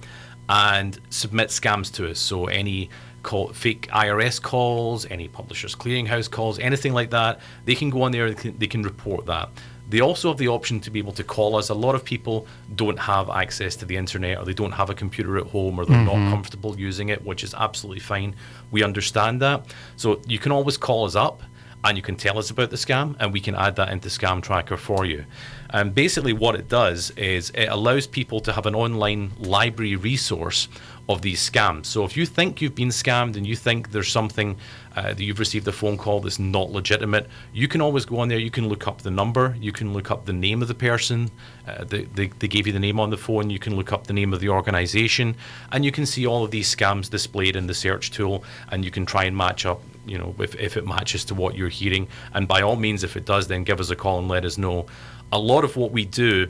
and 0.49 0.99
submit 1.09 1.49
scams 1.49 1.93
to 1.93 2.09
us. 2.09 2.19
So 2.19 2.47
any 2.47 2.89
call, 3.23 3.49
fake 3.49 3.87
IRS 3.91 4.41
calls, 4.41 5.05
any 5.07 5.27
publishers 5.27 5.75
clearinghouse 5.75 6.29
calls, 6.29 6.59
anything 6.59 6.93
like 6.93 7.09
that, 7.11 7.39
they 7.65 7.75
can 7.75 7.89
go 7.89 8.03
on 8.03 8.11
there. 8.11 8.29
They 8.29 8.41
can, 8.41 8.57
they 8.57 8.67
can 8.67 8.83
report 8.83 9.25
that. 9.25 9.49
They 9.89 10.01
also 10.01 10.29
have 10.29 10.37
the 10.37 10.49
option 10.49 10.79
to 10.81 10.91
be 10.91 10.99
able 10.99 11.13
to 11.13 11.23
call 11.23 11.55
us. 11.55 11.69
A 11.69 11.73
lot 11.73 11.95
of 11.95 12.03
people 12.03 12.47
don't 12.75 12.99
have 12.99 13.29
access 13.29 13.75
to 13.77 13.85
the 13.85 13.95
internet 13.95 14.37
or 14.37 14.45
they 14.45 14.53
don't 14.53 14.73
have 14.73 14.89
a 14.89 14.93
computer 14.93 15.37
at 15.37 15.47
home 15.47 15.79
or 15.79 15.85
they're 15.85 15.97
mm-hmm. 15.97 16.23
not 16.23 16.29
comfortable 16.29 16.77
using 16.77 17.09
it, 17.09 17.23
which 17.23 17.43
is 17.43 17.53
absolutely 17.53 18.01
fine. 18.01 18.35
We 18.71 18.83
understand 18.83 19.41
that. 19.41 19.65
So 19.95 20.21
you 20.27 20.39
can 20.39 20.51
always 20.51 20.77
call 20.77 21.05
us 21.05 21.15
up 21.15 21.41
and 21.83 21.95
you 21.95 22.03
can 22.03 22.15
tell 22.15 22.37
us 22.37 22.49
about 22.49 22.69
the 22.69 22.75
scam 22.75 23.15
and 23.19 23.31
we 23.31 23.39
can 23.39 23.55
add 23.55 23.75
that 23.77 23.89
into 23.89 24.09
Scam 24.09 24.41
Tracker 24.41 24.77
for 24.77 25.05
you. 25.05 25.25
And 25.69 25.93
basically, 25.93 26.33
what 26.33 26.55
it 26.55 26.67
does 26.67 27.11
is 27.11 27.51
it 27.51 27.67
allows 27.67 28.07
people 28.07 28.39
to 28.41 28.51
have 28.51 28.65
an 28.65 28.75
online 28.75 29.31
library 29.39 29.95
resource 29.95 30.67
of 31.09 31.21
these 31.21 31.49
scams. 31.49 31.85
So 31.85 32.03
if 32.03 32.17
you 32.17 32.25
think 32.25 32.61
you've 32.61 32.75
been 32.75 32.89
scammed 32.89 33.37
and 33.37 33.47
you 33.47 33.55
think 33.55 33.91
there's 33.91 34.11
something 34.11 34.57
uh, 34.95 35.13
that 35.13 35.21
you've 35.21 35.39
received 35.39 35.67
a 35.67 35.71
phone 35.71 35.97
call 35.97 36.19
that's 36.19 36.39
not 36.39 36.71
legitimate, 36.71 37.27
you 37.53 37.67
can 37.67 37.81
always 37.81 38.05
go 38.05 38.19
on 38.19 38.27
there. 38.27 38.39
You 38.39 38.51
can 38.51 38.67
look 38.67 38.87
up 38.87 39.01
the 39.01 39.11
number, 39.11 39.55
you 39.59 39.71
can 39.71 39.93
look 39.93 40.11
up 40.11 40.25
the 40.25 40.33
name 40.33 40.61
of 40.61 40.67
the 40.67 40.75
person. 40.75 41.31
Uh, 41.65 41.85
they, 41.85 42.03
they, 42.03 42.27
they 42.27 42.47
gave 42.47 42.67
you 42.67 42.73
the 42.73 42.79
name 42.79 42.99
on 42.99 43.09
the 43.09 43.17
phone. 43.17 43.49
You 43.49 43.59
can 43.59 43.75
look 43.75 43.93
up 43.93 44.07
the 44.07 44.13
name 44.13 44.33
of 44.33 44.41
the 44.41 44.49
organization, 44.49 45.35
and 45.71 45.85
you 45.85 45.91
can 45.91 46.05
see 46.05 46.27
all 46.27 46.43
of 46.43 46.51
these 46.51 46.73
scams 46.73 47.09
displayed 47.09 47.55
in 47.55 47.67
the 47.67 47.73
search 47.73 48.11
tool, 48.11 48.43
and 48.71 48.83
you 48.83 48.91
can 48.91 49.05
try 49.05 49.23
and 49.23 49.35
match 49.35 49.65
up. 49.65 49.81
You 50.05 50.17
know, 50.17 50.35
if, 50.39 50.55
if 50.55 50.77
it 50.77 50.85
matches 50.85 51.25
to 51.25 51.35
what 51.35 51.55
you're 51.55 51.69
hearing, 51.69 52.07
and 52.33 52.47
by 52.47 52.61
all 52.61 52.75
means, 52.75 53.03
if 53.03 53.17
it 53.17 53.25
does, 53.25 53.47
then 53.47 53.63
give 53.63 53.79
us 53.79 53.89
a 53.89 53.95
call 53.95 54.19
and 54.19 54.27
let 54.27 54.45
us 54.45 54.57
know. 54.57 54.87
A 55.31 55.39
lot 55.39 55.63
of 55.63 55.75
what 55.75 55.91
we 55.91 56.05
do 56.05 56.47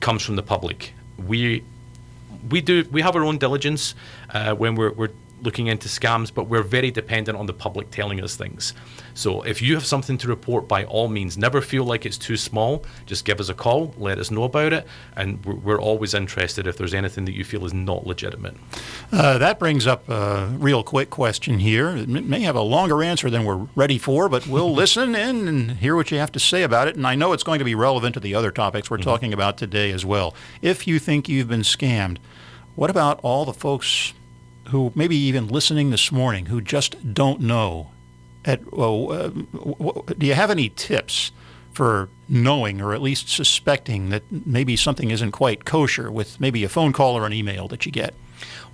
comes 0.00 0.22
from 0.24 0.36
the 0.36 0.42
public. 0.42 0.94
We 1.26 1.64
we 2.50 2.60
do 2.60 2.84
we 2.90 3.02
have 3.02 3.16
our 3.16 3.24
own 3.24 3.38
diligence 3.38 3.94
uh, 4.30 4.54
when 4.54 4.74
we're, 4.74 4.92
we're 4.92 5.10
looking 5.42 5.68
into 5.68 5.88
scams, 5.88 6.32
but 6.32 6.44
we're 6.44 6.62
very 6.62 6.90
dependent 6.90 7.38
on 7.38 7.46
the 7.46 7.52
public 7.52 7.90
telling 7.90 8.22
us 8.22 8.36
things. 8.36 8.74
So 9.14 9.42
if 9.42 9.60
you 9.60 9.74
have 9.74 9.84
something 9.84 10.16
to 10.18 10.28
report, 10.28 10.68
by 10.68 10.84
all 10.84 11.08
means, 11.08 11.36
never 11.36 11.60
feel 11.60 11.84
like 11.84 12.06
it's 12.06 12.18
too 12.18 12.36
small. 12.36 12.84
Just 13.06 13.24
give 13.24 13.40
us 13.40 13.48
a 13.48 13.54
call, 13.54 13.94
let 13.98 14.18
us 14.18 14.30
know 14.30 14.44
about 14.44 14.72
it, 14.72 14.86
and 15.16 15.44
we're, 15.44 15.54
we're 15.54 15.80
always 15.80 16.14
interested 16.14 16.66
if 16.66 16.76
there's 16.76 16.94
anything 16.94 17.24
that 17.24 17.34
you 17.34 17.44
feel 17.44 17.64
is 17.66 17.74
not 17.74 18.06
legitimate. 18.06 18.54
Uh, 19.10 19.38
that 19.38 19.58
brings 19.58 19.86
up 19.86 20.08
a 20.08 20.46
real 20.58 20.82
quick 20.82 21.10
question 21.10 21.58
here. 21.58 21.90
It 21.96 22.08
may 22.08 22.40
have 22.40 22.56
a 22.56 22.62
longer 22.62 23.02
answer 23.02 23.28
than 23.28 23.44
we're 23.44 23.66
ready 23.74 23.98
for, 23.98 24.28
but 24.28 24.46
we'll 24.46 24.72
listen 24.84 25.14
in 25.14 25.48
and 25.48 25.72
hear 25.72 25.96
what 25.96 26.10
you 26.10 26.18
have 26.18 26.32
to 26.32 26.40
say 26.40 26.62
about 26.62 26.88
it. 26.88 26.96
And 26.96 27.06
I 27.06 27.14
know 27.14 27.32
it's 27.32 27.42
going 27.42 27.58
to 27.58 27.64
be 27.64 27.74
relevant 27.74 28.14
to 28.14 28.20
the 28.20 28.34
other 28.34 28.50
topics 28.50 28.90
we're 28.90 28.98
mm-hmm. 28.98 29.04
talking 29.04 29.32
about 29.32 29.58
today 29.58 29.90
as 29.90 30.04
well. 30.04 30.34
If 30.62 30.86
you 30.86 30.98
think 30.98 31.28
you've 31.28 31.48
been 31.48 31.62
scammed, 31.62 32.18
what 32.76 32.90
about 32.90 33.18
all 33.24 33.44
the 33.44 33.52
folks 33.52 34.12
who 34.68 34.92
maybe 34.94 35.16
even 35.16 35.48
listening 35.48 35.90
this 35.90 36.12
morning 36.12 36.46
who 36.46 36.60
just 36.60 37.14
don't 37.14 37.40
know? 37.40 37.90
At 38.44 38.72
well, 38.72 39.12
uh, 39.12 39.28
do 40.16 40.26
you 40.26 40.34
have 40.34 40.50
any 40.50 40.68
tips 40.70 41.32
for 41.72 42.08
knowing 42.28 42.80
or 42.80 42.92
at 42.94 43.02
least 43.02 43.28
suspecting 43.28 44.10
that 44.10 44.22
maybe 44.30 44.76
something 44.76 45.10
isn't 45.10 45.32
quite 45.32 45.64
kosher 45.64 46.10
with 46.10 46.40
maybe 46.40 46.64
a 46.64 46.68
phone 46.68 46.92
call 46.92 47.16
or 47.16 47.26
an 47.26 47.32
email 47.32 47.68
that 47.68 47.86
you 47.86 47.92
get? 47.92 48.14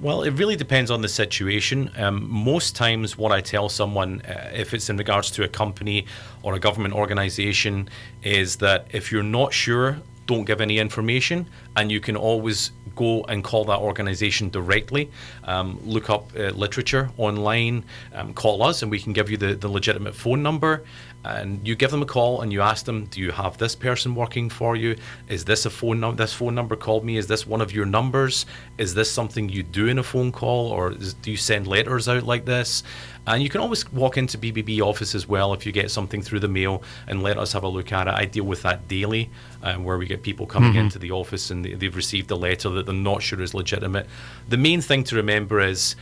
Well, 0.01 0.23
it 0.23 0.31
really 0.33 0.57
depends 0.57 0.91
on 0.91 1.03
the 1.03 1.09
situation. 1.09 1.91
Um, 1.97 2.29
most 2.31 2.77
times, 2.77 3.17
what 3.17 3.33
I 3.33 3.41
tell 3.41 3.69
someone, 3.69 4.23
uh, 4.23 4.51
if 4.55 4.75
it's 4.75 4.91
in 4.91 4.97
regards 4.97 5.31
to 5.33 5.45
a 5.45 5.49
company 5.49 6.07
or 6.43 6.55
a 6.55 6.61
government 6.61 6.95
organization, 6.95 7.89
is 8.23 8.57
that 8.57 8.87
if 8.93 9.13
you're 9.13 9.23
not 9.23 9.53
sure, 9.53 9.99
don't 10.27 10.45
give 10.45 10.61
any 10.61 10.79
information, 10.79 11.47
and 11.77 11.91
you 11.91 12.01
can 12.01 12.17
always 12.17 12.73
go 12.95 13.25
and 13.25 13.43
call 13.43 13.65
that 13.65 13.79
organization 13.79 14.51
directly. 14.51 15.11
Um, 15.45 15.81
look 15.85 16.11
up 16.11 16.31
uh, 16.37 16.51
literature 16.51 17.11
online, 17.17 17.85
um, 18.15 18.35
call 18.35 18.63
us, 18.63 18.83
and 18.83 18.91
we 18.91 19.01
can 19.01 19.13
give 19.13 19.31
you 19.31 19.37
the, 19.37 19.55
the 19.55 19.69
legitimate 19.69 20.15
phone 20.15 20.43
number. 20.43 20.85
And 21.25 21.67
you 21.67 21.75
give 21.75 21.91
them 21.91 22.03
a 22.03 22.07
call 22.07 22.43
and 22.43 22.53
you 22.53 22.61
ask 22.61 22.85
them, 22.85 23.07
Do 23.07 23.21
you 23.21 23.31
have 23.33 23.57
this 23.57 23.75
person 23.75 24.15
working 24.15 24.51
for 24.51 24.77
you? 24.77 24.97
Is 25.29 25.45
this 25.45 25.65
a 25.65 25.71
phone 25.71 26.01
number? 26.01 26.23
This 26.23 26.35
phone 26.35 26.55
number 26.55 26.77
called 26.77 27.05
me. 27.05 27.17
Is 27.17 27.27
this 27.27 27.47
one 27.47 27.63
of 27.63 27.73
your 27.73 27.87
numbers? 27.87 28.45
Is 28.77 28.95
this 28.95 29.11
something 29.11 29.49
you 29.49 29.63
do 29.63 29.87
in 29.87 29.99
a 29.99 30.03
phone 30.03 30.33
call, 30.33 30.69
or 30.69 30.93
is, 30.93 31.15
do 31.15 31.31
you 31.31 31.37
send 31.37 31.67
letters 31.67 32.09
out 32.09 32.25
like 32.25 32.45
this? 32.45 32.83
And 33.27 33.43
you 33.43 33.49
can 33.49 33.63
always 33.63 33.91
walk 33.91 34.19
into 34.19 34.37
BBB 34.37 34.81
office 34.81 35.15
as 35.15 35.27
well 35.27 35.55
if 35.55 35.65
you 35.65 35.73
get 35.73 35.91
something 35.91 36.21
through 36.21 36.41
the 36.41 36.49
mail 36.49 36.83
and 37.07 37.23
let 37.23 37.39
us 37.39 37.55
have 37.55 37.63
a 37.63 37.69
look 37.69 37.91
at 37.91 38.07
it. 38.07 38.15
I 38.15 38.27
deal 38.27 38.45
with 38.45 38.61
that 38.63 38.87
daily, 38.87 39.31
um, 39.63 39.83
where 39.83 39.97
we 39.97 40.07
get 40.07 40.23
people 40.23 40.47
coming 40.47 40.73
mm-hmm. 40.73 40.81
into 40.81 40.99
the 40.99 41.11
office 41.11 41.51
and 41.51 41.65
they, 41.65 41.73
they've 41.73 41.97
received 41.97 42.31
a 42.31 42.37
letter 42.37 42.69
that 42.71 42.85
they're 42.85 42.95
not 42.95 43.23
sure 43.23 43.41
is 43.41 43.55
legitimate. 43.55 44.07
The 44.51 44.59
main 44.59 44.83
thing 44.83 45.05
to 45.05 45.17
remember 45.17 45.61
is 45.61 45.97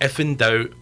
if 0.00 0.18
in 0.18 0.34
doubt, 0.34 0.72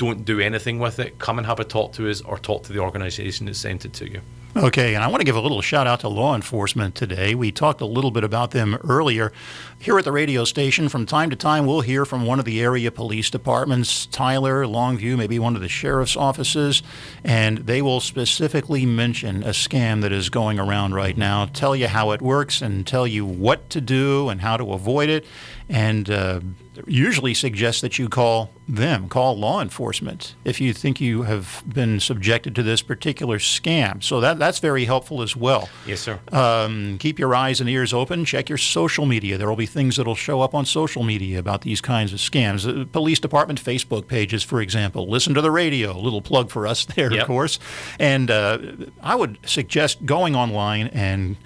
don't 0.00 0.24
do 0.24 0.40
anything 0.40 0.78
with 0.78 0.98
it. 0.98 1.18
Come 1.18 1.36
and 1.36 1.46
have 1.46 1.60
a 1.60 1.64
talk 1.64 1.92
to 1.92 2.08
us 2.08 2.22
or 2.22 2.38
talk 2.38 2.62
to 2.64 2.72
the 2.72 2.78
organisation 2.78 3.44
that 3.46 3.54
sent 3.54 3.84
it 3.84 3.92
to 3.92 4.10
you. 4.10 4.22
Okay, 4.56 4.94
and 4.94 5.04
I 5.04 5.08
want 5.08 5.20
to 5.20 5.24
give 5.24 5.36
a 5.36 5.40
little 5.40 5.60
shout 5.60 5.86
out 5.86 6.00
to 6.00 6.08
law 6.08 6.34
enforcement 6.34 6.94
today. 6.94 7.34
We 7.34 7.52
talked 7.52 7.82
a 7.82 7.86
little 7.86 8.10
bit 8.10 8.24
about 8.24 8.50
them 8.50 8.78
earlier. 8.82 9.30
Here 9.78 9.96
at 9.98 10.04
the 10.04 10.10
radio 10.10 10.44
station, 10.44 10.88
from 10.88 11.04
time 11.04 11.28
to 11.30 11.36
time, 11.36 11.66
we'll 11.66 11.82
hear 11.82 12.06
from 12.06 12.24
one 12.24 12.38
of 12.38 12.46
the 12.46 12.62
area 12.62 12.90
police 12.90 13.28
departments, 13.28 14.06
Tyler, 14.06 14.64
Longview, 14.64 15.18
maybe 15.18 15.38
one 15.38 15.54
of 15.54 15.60
the 15.60 15.68
sheriff's 15.68 16.16
offices, 16.16 16.82
and 17.22 17.58
they 17.58 17.82
will 17.82 18.00
specifically 18.00 18.86
mention 18.86 19.44
a 19.44 19.50
scam 19.50 20.00
that 20.00 20.12
is 20.12 20.30
going 20.30 20.58
around 20.58 20.94
right 20.94 21.16
now, 21.16 21.44
tell 21.44 21.76
you 21.76 21.88
how 21.88 22.10
it 22.10 22.22
works, 22.22 22.62
and 22.62 22.86
tell 22.86 23.06
you 23.06 23.26
what 23.26 23.68
to 23.70 23.82
do 23.82 24.30
and 24.30 24.40
how 24.40 24.56
to 24.56 24.72
avoid 24.72 25.10
it 25.10 25.26
and 25.70 26.10
uh, 26.10 26.40
usually 26.86 27.34
suggest 27.34 27.80
that 27.82 27.98
you 27.98 28.08
call 28.08 28.50
them, 28.68 29.08
call 29.08 29.36
law 29.36 29.60
enforcement 29.60 30.34
if 30.44 30.60
you 30.60 30.72
think 30.72 31.00
you 31.00 31.22
have 31.22 31.62
been 31.66 32.00
subjected 32.00 32.54
to 32.54 32.62
this 32.62 32.82
particular 32.82 33.38
scam. 33.38 34.02
So 34.02 34.20
that 34.20 34.38
that's 34.38 34.58
very 34.58 34.84
helpful 34.84 35.22
as 35.22 35.34
well. 35.34 35.68
Yes, 35.86 36.00
sir. 36.00 36.20
Um, 36.32 36.98
keep 36.98 37.18
your 37.18 37.34
eyes 37.34 37.60
and 37.60 37.68
ears 37.68 37.92
open. 37.92 38.24
Check 38.24 38.48
your 38.48 38.58
social 38.58 39.06
media. 39.06 39.38
There 39.38 39.48
will 39.48 39.56
be 39.56 39.66
things 39.66 39.96
that 39.96 40.06
will 40.06 40.14
show 40.14 40.40
up 40.40 40.54
on 40.54 40.64
social 40.64 41.02
media 41.02 41.38
about 41.38 41.62
these 41.62 41.80
kinds 41.80 42.12
of 42.12 42.18
scams. 42.18 42.66
Uh, 42.66 42.84
police 42.84 43.18
department 43.18 43.62
Facebook 43.62 44.06
pages, 44.06 44.42
for 44.42 44.60
example. 44.60 45.08
Listen 45.08 45.34
to 45.34 45.40
the 45.40 45.50
radio. 45.50 45.98
Little 45.98 46.22
plug 46.22 46.50
for 46.50 46.66
us 46.66 46.84
there, 46.96 47.12
yep. 47.12 47.22
of 47.22 47.26
course. 47.26 47.58
And 47.98 48.30
uh, 48.30 48.58
I 49.02 49.14
would 49.14 49.38
suggest 49.44 50.06
going 50.06 50.36
online 50.36 50.88
and 50.88 51.36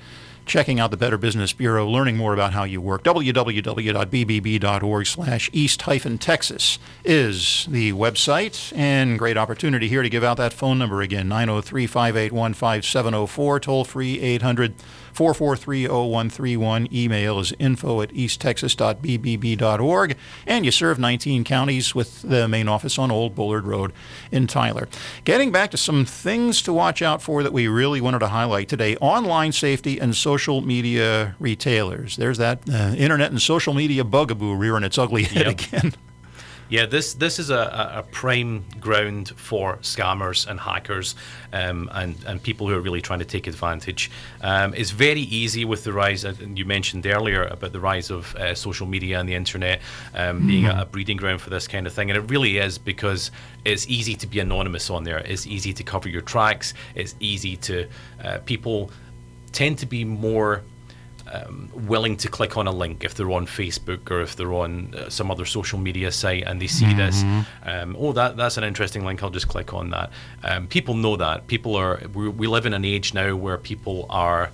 checking 0.46 0.80
out 0.80 0.90
the 0.90 0.96
Better 0.96 1.18
Business 1.18 1.52
Bureau, 1.52 1.88
learning 1.88 2.16
more 2.16 2.34
about 2.34 2.52
how 2.52 2.64
you 2.64 2.80
work. 2.80 3.04
www.bbb.org 3.04 5.06
slash 5.06 5.48
east-texas 5.52 6.78
is 7.04 7.68
the 7.70 7.92
website, 7.92 8.76
and 8.76 9.16
great 9.18 9.36
opportunity 9.36 9.88
here 9.88 10.02
to 10.02 10.08
give 10.08 10.24
out 10.24 10.36
that 10.36 10.52
phone 10.52 10.78
number 10.78 11.02
again, 11.02 11.28
903-581-5704, 11.28 13.62
toll-free 13.62 14.20
800 14.20 14.74
4430131. 15.14 16.92
Email 16.92 17.38
is 17.38 17.52
info 17.58 18.02
at 18.02 18.10
easttexas.bbb.org. 18.10 20.16
And 20.46 20.64
you 20.64 20.70
serve 20.70 20.98
19 20.98 21.44
counties 21.44 21.94
with 21.94 22.22
the 22.22 22.48
main 22.48 22.68
office 22.68 22.98
on 22.98 23.10
Old 23.10 23.34
Bullard 23.34 23.64
Road 23.64 23.92
in 24.30 24.46
Tyler. 24.46 24.88
Getting 25.24 25.52
back 25.52 25.70
to 25.70 25.76
some 25.76 26.04
things 26.04 26.62
to 26.62 26.72
watch 26.72 27.02
out 27.02 27.22
for 27.22 27.42
that 27.42 27.52
we 27.52 27.68
really 27.68 28.00
wanted 28.00 28.20
to 28.20 28.28
highlight 28.28 28.68
today 28.68 28.96
online 28.96 29.52
safety 29.52 29.98
and 29.98 30.16
social 30.16 30.60
media 30.60 31.36
retailers. 31.38 32.16
There's 32.16 32.38
that 32.38 32.60
uh, 32.68 32.94
internet 32.96 33.30
and 33.30 33.40
social 33.40 33.74
media 33.74 34.04
bugaboo 34.04 34.54
rearing 34.54 34.84
its 34.84 34.98
ugly 34.98 35.24
head 35.24 35.46
yep. 35.46 35.60
again. 35.60 35.94
Yeah, 36.68 36.86
this 36.86 37.14
this 37.14 37.38
is 37.38 37.50
a, 37.50 37.92
a 37.96 38.02
prime 38.10 38.64
ground 38.80 39.32
for 39.36 39.76
scammers 39.78 40.46
and 40.46 40.58
hackers 40.58 41.14
um, 41.52 41.90
and 41.92 42.16
and 42.26 42.42
people 42.42 42.68
who 42.68 42.74
are 42.74 42.80
really 42.80 43.02
trying 43.02 43.18
to 43.18 43.24
take 43.24 43.46
advantage. 43.46 44.10
Um, 44.40 44.72
it's 44.74 44.90
very 44.90 45.20
easy 45.20 45.64
with 45.64 45.84
the 45.84 45.92
rise, 45.92 46.24
and 46.24 46.58
you 46.58 46.64
mentioned 46.64 47.06
earlier 47.06 47.44
about 47.44 47.72
the 47.72 47.80
rise 47.80 48.10
of 48.10 48.34
uh, 48.36 48.54
social 48.54 48.86
media 48.86 49.20
and 49.20 49.28
the 49.28 49.34
internet 49.34 49.80
um, 50.14 50.38
mm-hmm. 50.38 50.46
being 50.46 50.66
a, 50.66 50.82
a, 50.82 50.86
breeding 50.86 51.18
ground 51.18 51.40
for 51.40 51.50
this 51.50 51.68
kind 51.68 51.86
of 51.86 51.92
thing, 51.92 52.10
and 52.10 52.16
it 52.16 52.30
really 52.30 52.58
is 52.58 52.78
because 52.78 53.30
it's 53.64 53.86
easy 53.88 54.14
to 54.14 54.26
be 54.26 54.40
anonymous 54.40 54.88
on 54.88 55.04
there. 55.04 55.18
It's 55.18 55.46
easy 55.46 55.72
to 55.74 55.82
cover 55.82 56.08
your 56.08 56.22
tracks. 56.22 56.72
It's 56.94 57.14
easy 57.20 57.56
to 57.58 57.86
uh, 58.24 58.38
people 58.46 58.90
tend 59.52 59.78
to 59.78 59.86
be 59.86 60.04
more 60.04 60.62
um, 61.32 61.70
willing 61.74 62.16
to 62.18 62.28
click 62.28 62.56
on 62.56 62.66
a 62.66 62.72
link 62.72 63.04
if 63.04 63.14
they're 63.14 63.30
on 63.30 63.46
Facebook 63.46 64.10
or 64.10 64.20
if 64.20 64.36
they're 64.36 64.52
on 64.52 64.94
uh, 64.94 65.08
some 65.08 65.30
other 65.30 65.44
social 65.44 65.78
media 65.78 66.12
site 66.12 66.44
and 66.44 66.60
they 66.60 66.66
see 66.66 66.86
mm-hmm. 66.86 66.98
this. 66.98 67.22
Um, 67.64 67.96
oh, 67.98 68.12
that 68.12 68.36
that's 68.36 68.56
an 68.56 68.64
interesting 68.64 69.04
link. 69.04 69.22
I'll 69.22 69.30
just 69.30 69.48
click 69.48 69.72
on 69.72 69.90
that. 69.90 70.10
Um, 70.42 70.66
people 70.66 70.94
know 70.94 71.16
that. 71.16 71.46
People 71.46 71.76
are. 71.76 72.00
We, 72.12 72.28
we 72.28 72.46
live 72.46 72.66
in 72.66 72.74
an 72.74 72.84
age 72.84 73.14
now 73.14 73.34
where 73.36 73.58
people 73.58 74.06
are 74.10 74.50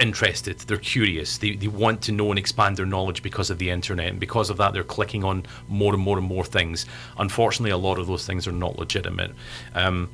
interested 0.00 0.58
they're 0.60 0.76
curious 0.76 1.38
they, 1.38 1.54
they 1.54 1.68
want 1.68 2.02
to 2.02 2.10
know 2.10 2.30
and 2.30 2.38
expand 2.38 2.76
their 2.76 2.86
knowledge 2.86 3.22
because 3.22 3.48
of 3.48 3.58
the 3.58 3.70
internet 3.70 4.08
and 4.08 4.18
because 4.18 4.50
of 4.50 4.56
that 4.56 4.72
they're 4.72 4.82
clicking 4.82 5.22
on 5.22 5.46
more 5.68 5.94
and 5.94 6.02
more 6.02 6.18
and 6.18 6.26
more 6.26 6.44
things 6.44 6.84
unfortunately 7.18 7.70
a 7.70 7.76
lot 7.76 7.98
of 7.98 8.06
those 8.08 8.26
things 8.26 8.48
are 8.48 8.52
not 8.52 8.76
legitimate 8.76 9.30
um, 9.74 10.10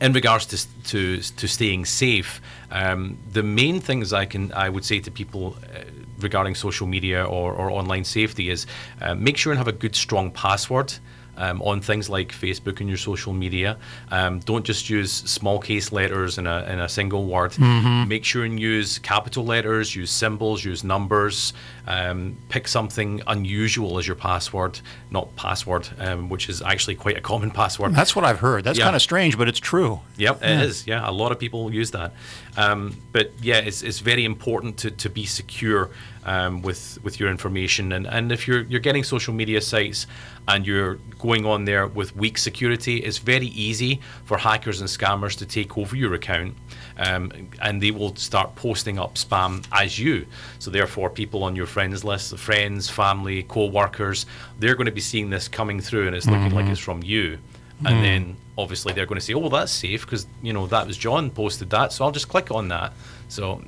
in 0.00 0.12
regards 0.12 0.46
to 0.46 0.56
to, 0.84 1.20
to 1.36 1.48
staying 1.48 1.84
safe, 1.84 2.40
um, 2.70 3.18
the 3.32 3.42
main 3.42 3.80
things 3.80 4.12
I 4.12 4.26
can 4.26 4.52
I 4.52 4.68
would 4.68 4.84
say 4.84 5.00
to 5.00 5.10
people 5.10 5.56
uh, 5.74 5.80
regarding 6.18 6.54
social 6.54 6.86
media 6.86 7.24
or, 7.24 7.52
or 7.52 7.70
online 7.70 8.04
safety 8.04 8.50
is 8.50 8.66
uh, 9.00 9.14
make 9.14 9.36
sure 9.36 9.52
and 9.52 9.58
have 9.58 9.68
a 9.68 9.72
good 9.72 9.94
strong 9.94 10.30
password 10.30 10.94
um, 11.40 11.62
on 11.62 11.80
things 11.80 12.10
like 12.10 12.32
Facebook 12.32 12.80
and 12.80 12.88
your 12.88 12.98
social 12.98 13.32
media. 13.32 13.78
Um, 14.10 14.40
don't 14.40 14.64
just 14.64 14.90
use 14.90 15.10
small 15.10 15.58
case 15.58 15.90
letters 15.90 16.36
in 16.36 16.46
a, 16.46 16.64
in 16.68 16.78
a 16.78 16.88
single 16.88 17.24
word. 17.24 17.52
Mm-hmm. 17.52 18.08
Make 18.08 18.24
sure 18.24 18.44
and 18.44 18.60
use 18.60 18.98
capital 18.98 19.44
letters, 19.44 19.96
use 19.96 20.10
symbols, 20.10 20.64
use 20.64 20.84
numbers. 20.84 21.54
Um, 21.86 22.36
pick 22.50 22.68
something 22.68 23.22
unusual 23.26 23.98
as 23.98 24.06
your 24.06 24.14
password, 24.16 24.78
not 25.10 25.34
password, 25.34 25.88
um, 25.98 26.28
which 26.28 26.48
is 26.48 26.62
actually 26.62 26.94
quite 26.94 27.16
a 27.16 27.20
common 27.20 27.50
password. 27.60 27.94
That's 27.94 28.14
what 28.14 28.24
I've 28.24 28.38
heard. 28.38 28.62
That's 28.62 28.78
yeah. 28.78 28.84
kind 28.84 28.94
of 28.94 29.02
strange, 29.02 29.38
but 29.38 29.48
it's 29.48 29.58
true. 29.58 30.00
Yep, 30.18 30.40
yeah. 30.42 30.60
it 30.60 30.66
is. 30.66 30.86
Yeah, 30.86 31.08
a 31.08 31.10
lot 31.10 31.32
of 31.32 31.38
people 31.38 31.72
use 31.72 31.90
that. 31.92 32.12
Um, 32.56 32.96
but 33.12 33.32
yeah, 33.40 33.58
it's, 33.58 33.82
it's 33.82 34.00
very 34.00 34.24
important 34.24 34.76
to, 34.78 34.90
to 34.90 35.08
be 35.08 35.24
secure 35.24 35.90
um, 36.24 36.62
with 36.62 36.98
with 37.02 37.18
your 37.18 37.30
information. 37.30 37.92
And, 37.92 38.06
and 38.06 38.32
if 38.32 38.46
you're 38.46 38.62
you're 38.62 38.80
getting 38.80 39.04
social 39.04 39.34
media 39.34 39.60
sites 39.60 40.06
and 40.48 40.66
you're 40.66 40.96
going 41.18 41.46
on 41.46 41.64
there 41.64 41.86
with 41.86 42.14
weak 42.16 42.38
security, 42.38 42.98
it's 42.98 43.18
very 43.18 43.46
easy 43.46 44.00
for 44.24 44.38
hackers 44.38 44.80
and 44.80 44.88
scammers 44.88 45.36
to 45.38 45.46
take 45.46 45.78
over 45.78 45.96
your 45.96 46.14
account. 46.14 46.54
Um, 46.98 47.32
and 47.62 47.82
they 47.82 47.90
will 47.90 48.14
start 48.16 48.54
posting 48.56 48.98
up 48.98 49.14
spam 49.14 49.64
as 49.72 49.98
you. 49.98 50.26
So 50.58 50.70
therefore, 50.70 51.08
people 51.08 51.44
on 51.44 51.56
your 51.56 51.66
friends 51.66 52.04
list, 52.04 52.30
the 52.30 52.36
friends, 52.36 52.90
family, 52.90 53.42
co-workers, 53.44 54.26
they're 54.58 54.74
going 54.74 54.86
to 54.86 54.92
be 54.92 55.00
seeing 55.00 55.30
this 55.30 55.48
coming 55.48 55.80
through, 55.80 56.08
and 56.08 56.16
it's 56.16 56.26
looking 56.26 56.48
mm-hmm. 56.48 56.56
like 56.56 56.66
it's 56.66 56.80
from 56.80 57.02
you. 57.02 57.38
And 57.86 57.96
mm. 57.96 58.02
then 58.02 58.36
obviously 58.58 58.92
they're 58.92 59.06
going 59.06 59.18
to 59.18 59.24
say, 59.24 59.32
"Oh, 59.32 59.38
well, 59.38 59.50
that's 59.50 59.72
safe 59.72 60.04
because 60.04 60.26
you 60.42 60.52
know 60.52 60.66
that 60.66 60.86
was 60.86 60.98
John 60.98 61.30
posted 61.30 61.70
that, 61.70 61.92
so 61.92 62.04
I'll 62.04 62.12
just 62.12 62.28
click 62.28 62.50
on 62.50 62.68
that." 62.68 62.92
So 63.28 63.62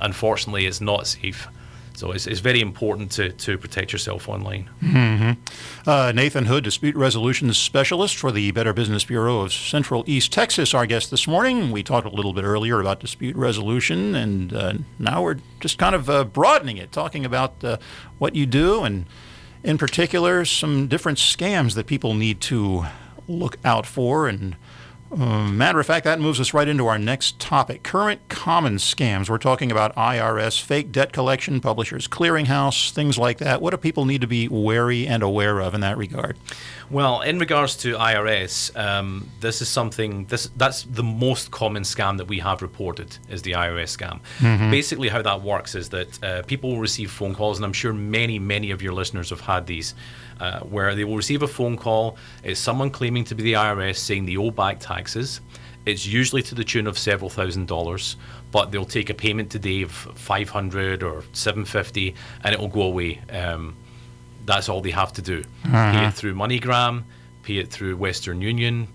unfortunately, 0.00 0.66
it's 0.66 0.80
not 0.80 1.06
safe. 1.06 1.48
So 1.98 2.12
it's, 2.12 2.28
it's 2.28 2.38
very 2.38 2.60
important 2.60 3.10
to, 3.12 3.32
to 3.32 3.58
protect 3.58 3.92
yourself 3.92 4.28
online. 4.28 4.70
Mm-hmm. 4.80 5.32
Uh, 5.84 6.12
Nathan 6.12 6.44
Hood, 6.44 6.62
Dispute 6.62 6.94
Resolution 6.94 7.52
Specialist 7.52 8.16
for 8.16 8.30
the 8.30 8.52
Better 8.52 8.72
Business 8.72 9.04
Bureau 9.04 9.40
of 9.40 9.52
Central 9.52 10.04
East 10.06 10.32
Texas, 10.32 10.74
our 10.74 10.86
guest 10.86 11.10
this 11.10 11.26
morning. 11.26 11.72
We 11.72 11.82
talked 11.82 12.06
a 12.06 12.10
little 12.10 12.32
bit 12.32 12.44
earlier 12.44 12.80
about 12.80 13.00
dispute 13.00 13.34
resolution, 13.34 14.14
and 14.14 14.52
uh, 14.52 14.74
now 15.00 15.24
we're 15.24 15.38
just 15.58 15.76
kind 15.78 15.96
of 15.96 16.08
uh, 16.08 16.22
broadening 16.22 16.76
it, 16.76 16.92
talking 16.92 17.24
about 17.24 17.64
uh, 17.64 17.78
what 18.18 18.36
you 18.36 18.46
do, 18.46 18.84
and 18.84 19.04
in 19.64 19.76
particular, 19.76 20.44
some 20.44 20.86
different 20.86 21.18
scams 21.18 21.74
that 21.74 21.88
people 21.88 22.14
need 22.14 22.40
to 22.42 22.84
look 23.26 23.56
out 23.64 23.86
for 23.86 24.28
and 24.28 24.54
um, 25.10 25.56
matter 25.56 25.80
of 25.80 25.86
fact, 25.86 26.04
that 26.04 26.20
moves 26.20 26.38
us 26.38 26.52
right 26.52 26.68
into 26.68 26.86
our 26.86 26.98
next 26.98 27.38
topic 27.38 27.82
current 27.82 28.20
common 28.28 28.76
scams. 28.76 29.30
We're 29.30 29.38
talking 29.38 29.72
about 29.72 29.94
IRS, 29.96 30.60
fake 30.60 30.92
debt 30.92 31.12
collection, 31.12 31.60
publishers 31.60 32.06
clearinghouse, 32.06 32.90
things 32.90 33.16
like 33.16 33.38
that. 33.38 33.62
What 33.62 33.70
do 33.70 33.78
people 33.78 34.04
need 34.04 34.20
to 34.20 34.26
be 34.26 34.48
wary 34.48 35.06
and 35.06 35.22
aware 35.22 35.60
of 35.60 35.74
in 35.74 35.80
that 35.80 35.96
regard? 35.96 36.36
Well, 36.90 37.20
in 37.22 37.38
regards 37.38 37.76
to 37.78 37.94
IRS, 37.96 38.76
um, 38.78 39.30
this 39.40 39.62
is 39.62 39.68
something 39.68 40.26
this 40.26 40.50
that's 40.56 40.82
the 40.84 41.02
most 41.02 41.50
common 41.50 41.82
scam 41.82 42.18
that 42.18 42.28
we 42.28 42.38
have 42.40 42.62
reported 42.62 43.16
is 43.28 43.42
the 43.42 43.52
IRS 43.52 43.96
scam. 43.96 44.20
Mm-hmm. 44.38 44.70
Basically, 44.70 45.08
how 45.08 45.22
that 45.22 45.42
works 45.42 45.74
is 45.74 45.88
that 45.90 46.22
uh, 46.22 46.42
people 46.42 46.70
will 46.70 46.80
receive 46.80 47.10
phone 47.10 47.34
calls, 47.34 47.58
and 47.58 47.64
I'm 47.64 47.72
sure 47.72 47.92
many, 47.92 48.38
many 48.38 48.70
of 48.70 48.82
your 48.82 48.92
listeners 48.92 49.30
have 49.30 49.40
had 49.40 49.66
these 49.66 49.94
uh, 50.40 50.60
where 50.60 50.94
they 50.94 51.04
will 51.04 51.16
receive 51.16 51.42
a 51.42 51.48
phone 51.48 51.76
call. 51.76 52.16
It's 52.44 52.60
someone 52.60 52.90
claiming 52.90 53.24
to 53.24 53.34
be 53.34 53.42
the 53.42 53.54
IRS 53.54 53.96
saying 53.96 54.26
they 54.26 54.36
owe 54.36 54.50
back 54.50 54.80
taxes. 54.80 55.40
It's 55.86 56.06
usually 56.06 56.42
to 56.42 56.54
the 56.54 56.64
tune 56.64 56.86
of 56.86 56.98
several 56.98 57.30
thousand 57.30 57.66
dollars, 57.66 58.16
but 58.52 58.70
they'll 58.70 58.84
take 58.84 59.10
a 59.10 59.14
payment 59.14 59.50
today 59.50 59.82
of 59.82 59.90
500 59.90 61.02
or 61.02 61.22
750 61.32 62.14
and 62.44 62.54
it 62.54 62.60
will 62.60 62.68
go 62.68 62.82
away. 62.82 63.20
Um, 63.30 63.76
that's 64.44 64.68
all 64.68 64.80
they 64.80 64.90
have 64.90 65.12
to 65.14 65.22
do. 65.22 65.44
Uh-huh. 65.64 65.92
Pay 65.92 66.06
it 66.06 66.14
through 66.14 66.34
MoneyGram, 66.34 67.04
pay 67.42 67.58
it 67.58 67.70
through 67.70 67.96
Western 67.96 68.40
Union, 68.40 68.88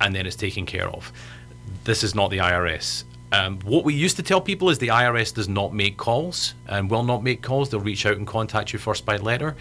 and 0.00 0.14
then 0.14 0.26
it's 0.26 0.36
taken 0.36 0.66
care 0.66 0.88
of. 0.88 1.12
This 1.84 2.02
is 2.02 2.14
not 2.14 2.30
the 2.30 2.38
IRS. 2.38 3.04
Um, 3.32 3.58
what 3.60 3.84
we 3.84 3.94
used 3.94 4.16
to 4.16 4.22
tell 4.22 4.40
people 4.40 4.70
is 4.70 4.78
the 4.78 4.88
IRS 4.88 5.34
does 5.34 5.48
not 5.48 5.74
make 5.74 5.96
calls 5.96 6.54
and 6.68 6.90
will 6.90 7.02
not 7.02 7.22
make 7.22 7.42
calls. 7.42 7.68
They'll 7.68 7.80
reach 7.80 8.06
out 8.06 8.16
and 8.16 8.26
contact 8.26 8.72
you 8.72 8.78
first 8.78 9.04
by 9.04 9.16
letter. 9.16 9.56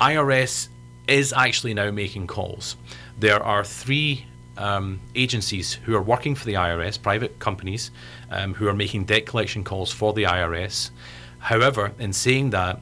IRS 0.00 0.68
is 1.06 1.32
actually 1.32 1.74
now 1.74 1.90
making 1.90 2.26
calls. 2.26 2.76
There 3.18 3.42
are 3.42 3.64
three 3.64 4.26
um, 4.56 5.00
agencies 5.14 5.74
who 5.74 5.94
are 5.94 6.02
working 6.02 6.34
for 6.34 6.46
the 6.46 6.54
IRS, 6.54 7.00
private 7.00 7.38
companies, 7.38 7.90
um, 8.30 8.54
who 8.54 8.68
are 8.68 8.74
making 8.74 9.04
debt 9.04 9.26
collection 9.26 9.64
calls 9.64 9.92
for 9.92 10.12
the 10.12 10.24
IRS. 10.24 10.90
However, 11.38 11.92
in 11.98 12.12
saying 12.12 12.50
that, 12.50 12.80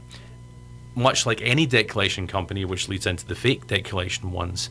much 0.94 1.26
like 1.26 1.40
any 1.42 1.64
debt 1.64 1.88
collection 1.88 2.26
company, 2.26 2.64
which 2.64 2.88
leads 2.88 3.06
into 3.06 3.26
the 3.26 3.34
fake 3.34 3.66
debt 3.68 3.84
collection 3.84 4.32
ones, 4.32 4.70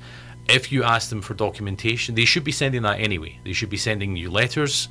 if 0.50 0.72
you 0.72 0.84
ask 0.84 1.10
them 1.10 1.22
for 1.22 1.34
documentation, 1.34 2.16
they 2.16 2.24
should 2.24 2.44
be 2.44 2.54
sending 2.54 2.84
that 2.84 3.00
anyway. 3.00 3.38
They 3.44 3.54
should 3.54 3.70
be 3.70 3.78
sending 3.78 4.16
you 4.16 4.32
letters, 4.32 4.88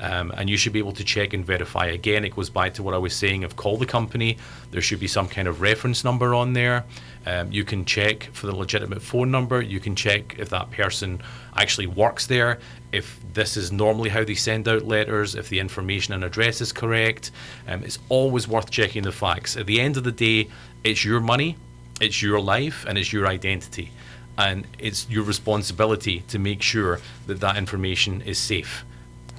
um, 0.00 0.32
and 0.36 0.50
you 0.50 0.58
should 0.58 0.74
be 0.74 0.78
able 0.78 0.92
to 0.92 1.04
check 1.04 1.32
and 1.32 1.44
verify. 1.44 1.86
Again, 1.86 2.24
it 2.24 2.36
goes 2.36 2.50
back 2.50 2.74
to 2.74 2.82
what 2.82 2.92
I 2.92 2.98
was 2.98 3.14
saying 3.14 3.42
of 3.42 3.56
call 3.56 3.78
the 3.78 3.86
company. 3.86 4.36
There 4.70 4.82
should 4.82 5.00
be 5.00 5.06
some 5.06 5.26
kind 5.26 5.48
of 5.48 5.62
reference 5.62 6.04
number 6.04 6.34
on 6.34 6.52
there. 6.52 6.84
Um, 7.24 7.50
you 7.50 7.64
can 7.64 7.86
check 7.86 8.24
for 8.32 8.46
the 8.46 8.54
legitimate 8.54 9.00
phone 9.00 9.30
number. 9.30 9.62
You 9.62 9.80
can 9.80 9.96
check 9.96 10.36
if 10.38 10.50
that 10.50 10.70
person 10.70 11.22
actually 11.56 11.86
works 11.86 12.26
there, 12.26 12.58
if 12.92 13.18
this 13.32 13.56
is 13.56 13.72
normally 13.72 14.10
how 14.10 14.24
they 14.24 14.34
send 14.34 14.68
out 14.68 14.84
letters, 14.84 15.34
if 15.34 15.48
the 15.48 15.58
information 15.58 16.12
and 16.12 16.22
address 16.22 16.60
is 16.60 16.70
correct. 16.70 17.30
Um, 17.66 17.82
it's 17.82 17.98
always 18.10 18.46
worth 18.46 18.70
checking 18.70 19.04
the 19.04 19.12
facts. 19.12 19.56
At 19.56 19.66
the 19.66 19.80
end 19.80 19.96
of 19.96 20.04
the 20.04 20.12
day, 20.12 20.48
it's 20.84 21.02
your 21.02 21.20
money, 21.20 21.56
it's 21.98 22.22
your 22.22 22.40
life, 22.40 22.84
and 22.86 22.98
it's 22.98 23.12
your 23.12 23.26
identity 23.26 23.90
and 24.38 24.66
it's 24.78 25.10
your 25.10 25.24
responsibility 25.24 26.20
to 26.28 26.38
make 26.38 26.62
sure 26.62 27.00
that 27.26 27.40
that 27.40 27.56
information 27.56 28.22
is 28.22 28.38
safe. 28.38 28.84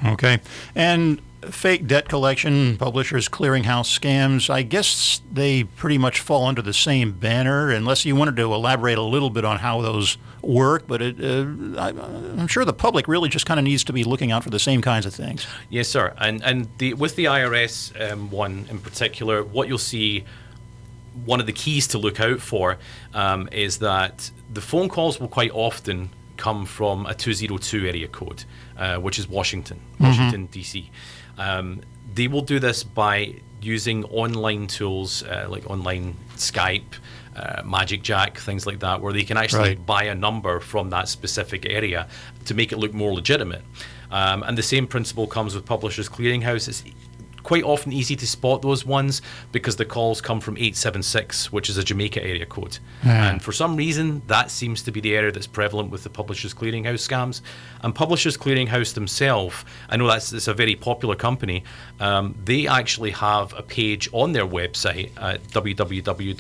Okay. 0.05 0.39
And 0.75 1.21
fake 1.41 1.87
debt 1.87 2.09
collection, 2.09 2.77
publishers, 2.77 3.29
clearinghouse 3.29 3.97
scams, 3.97 4.49
I 4.49 4.61
guess 4.61 5.21
they 5.31 5.63
pretty 5.63 5.97
much 5.97 6.19
fall 6.19 6.45
under 6.45 6.61
the 6.61 6.73
same 6.73 7.13
banner, 7.13 7.69
unless 7.69 8.05
you 8.05 8.15
wanted 8.15 8.35
to 8.37 8.53
elaborate 8.53 8.97
a 8.97 9.03
little 9.03 9.29
bit 9.29 9.45
on 9.45 9.59
how 9.59 9.81
those 9.81 10.17
work. 10.41 10.85
But 10.85 11.01
it, 11.01 11.19
uh, 11.19 11.79
I, 11.79 11.89
am 11.89 12.47
sure 12.47 12.65
the 12.65 12.73
public 12.73 13.07
really 13.07 13.29
just 13.29 13.45
kind 13.45 13.59
of 13.59 13.63
needs 13.63 13.85
to 13.85 13.93
be 13.93 14.03
looking 14.03 14.31
out 14.31 14.43
for 14.43 14.49
the 14.49 14.59
same 14.59 14.81
kinds 14.81 15.05
of 15.05 15.13
things. 15.13 15.47
Yes, 15.69 15.87
sir. 15.87 16.13
And, 16.17 16.43
and 16.43 16.67
the, 16.77 16.93
with 16.95 17.15
the 17.15 17.25
IRS 17.25 18.11
um, 18.11 18.29
one 18.31 18.67
in 18.69 18.79
particular, 18.79 19.43
what 19.43 19.67
you'll 19.69 19.77
see 19.77 20.25
one 21.25 21.39
of 21.39 21.45
the 21.45 21.53
keys 21.53 21.87
to 21.87 21.97
look 21.97 22.19
out 22.19 22.39
for 22.39 22.77
um, 23.13 23.49
is 23.51 23.79
that 23.79 24.29
the 24.53 24.61
phone 24.61 24.89
calls 24.89 25.19
will 25.19 25.27
quite 25.27 25.51
often 25.51 26.09
come 26.37 26.65
from 26.65 27.05
a 27.05 27.13
202 27.13 27.85
area 27.85 28.07
code, 28.07 28.45
uh, 28.77 28.97
which 28.97 29.19
is 29.19 29.27
Washington, 29.27 29.77
mm-hmm. 29.93 30.05
Washington, 30.05 30.43
mm-hmm. 30.43 30.51
D.C. 30.51 30.91
Um, 31.37 31.81
they 32.13 32.27
will 32.27 32.41
do 32.41 32.59
this 32.59 32.83
by 32.83 33.35
using 33.61 34.05
online 34.05 34.67
tools 34.67 35.23
uh, 35.23 35.47
like 35.49 35.69
online 35.69 36.15
Skype, 36.35 36.95
uh, 37.35 37.61
Magic 37.63 38.01
Jack, 38.03 38.37
things 38.37 38.65
like 38.65 38.79
that, 38.79 39.01
where 39.01 39.13
they 39.13 39.23
can 39.23 39.37
actually 39.37 39.69
right. 39.69 39.85
buy 39.85 40.03
a 40.03 40.15
number 40.15 40.59
from 40.59 40.89
that 40.91 41.07
specific 41.07 41.65
area 41.65 42.07
to 42.45 42.53
make 42.53 42.71
it 42.71 42.77
look 42.77 42.93
more 42.93 43.13
legitimate. 43.13 43.61
Um, 44.11 44.43
and 44.43 44.57
the 44.57 44.63
same 44.63 44.87
principle 44.87 45.27
comes 45.27 45.55
with 45.55 45.65
Publishers 45.65 46.09
Clearinghouse. 46.09 46.67
It's 46.67 46.83
quite 47.49 47.63
often 47.63 47.91
easy 47.91 48.15
to 48.15 48.27
spot 48.27 48.61
those 48.61 48.85
ones 48.85 49.23
because 49.51 49.75
the 49.75 49.83
calls 49.83 50.21
come 50.21 50.39
from 50.39 50.55
876, 50.55 51.51
which 51.51 51.67
is 51.67 51.77
a 51.79 51.83
Jamaica 51.83 52.23
area 52.23 52.45
code. 52.45 52.77
Yeah. 53.03 53.31
And 53.31 53.41
for 53.41 53.51
some 53.51 53.75
reason, 53.75 54.21
that 54.27 54.51
seems 54.51 54.83
to 54.83 54.91
be 54.91 55.01
the 55.01 55.15
area 55.15 55.31
that's 55.31 55.47
prevalent 55.47 55.89
with 55.89 56.03
the 56.03 56.11
Publishers 56.11 56.53
Clearinghouse 56.53 57.01
scams. 57.09 57.41
And 57.81 57.95
Publishers 57.95 58.37
Clearinghouse 58.37 58.93
themselves, 58.93 59.65
I 59.89 59.97
know 59.97 60.05
that's 60.05 60.31
it's 60.31 60.47
a 60.47 60.53
very 60.53 60.75
popular 60.75 61.15
company, 61.15 61.63
um, 61.99 62.35
they 62.45 62.67
actually 62.67 63.09
have 63.09 63.51
a 63.57 63.63
page 63.63 64.07
on 64.11 64.31
their 64.33 64.45
website 64.45 65.09
at 65.19 65.41
www.pch.com 65.45 66.35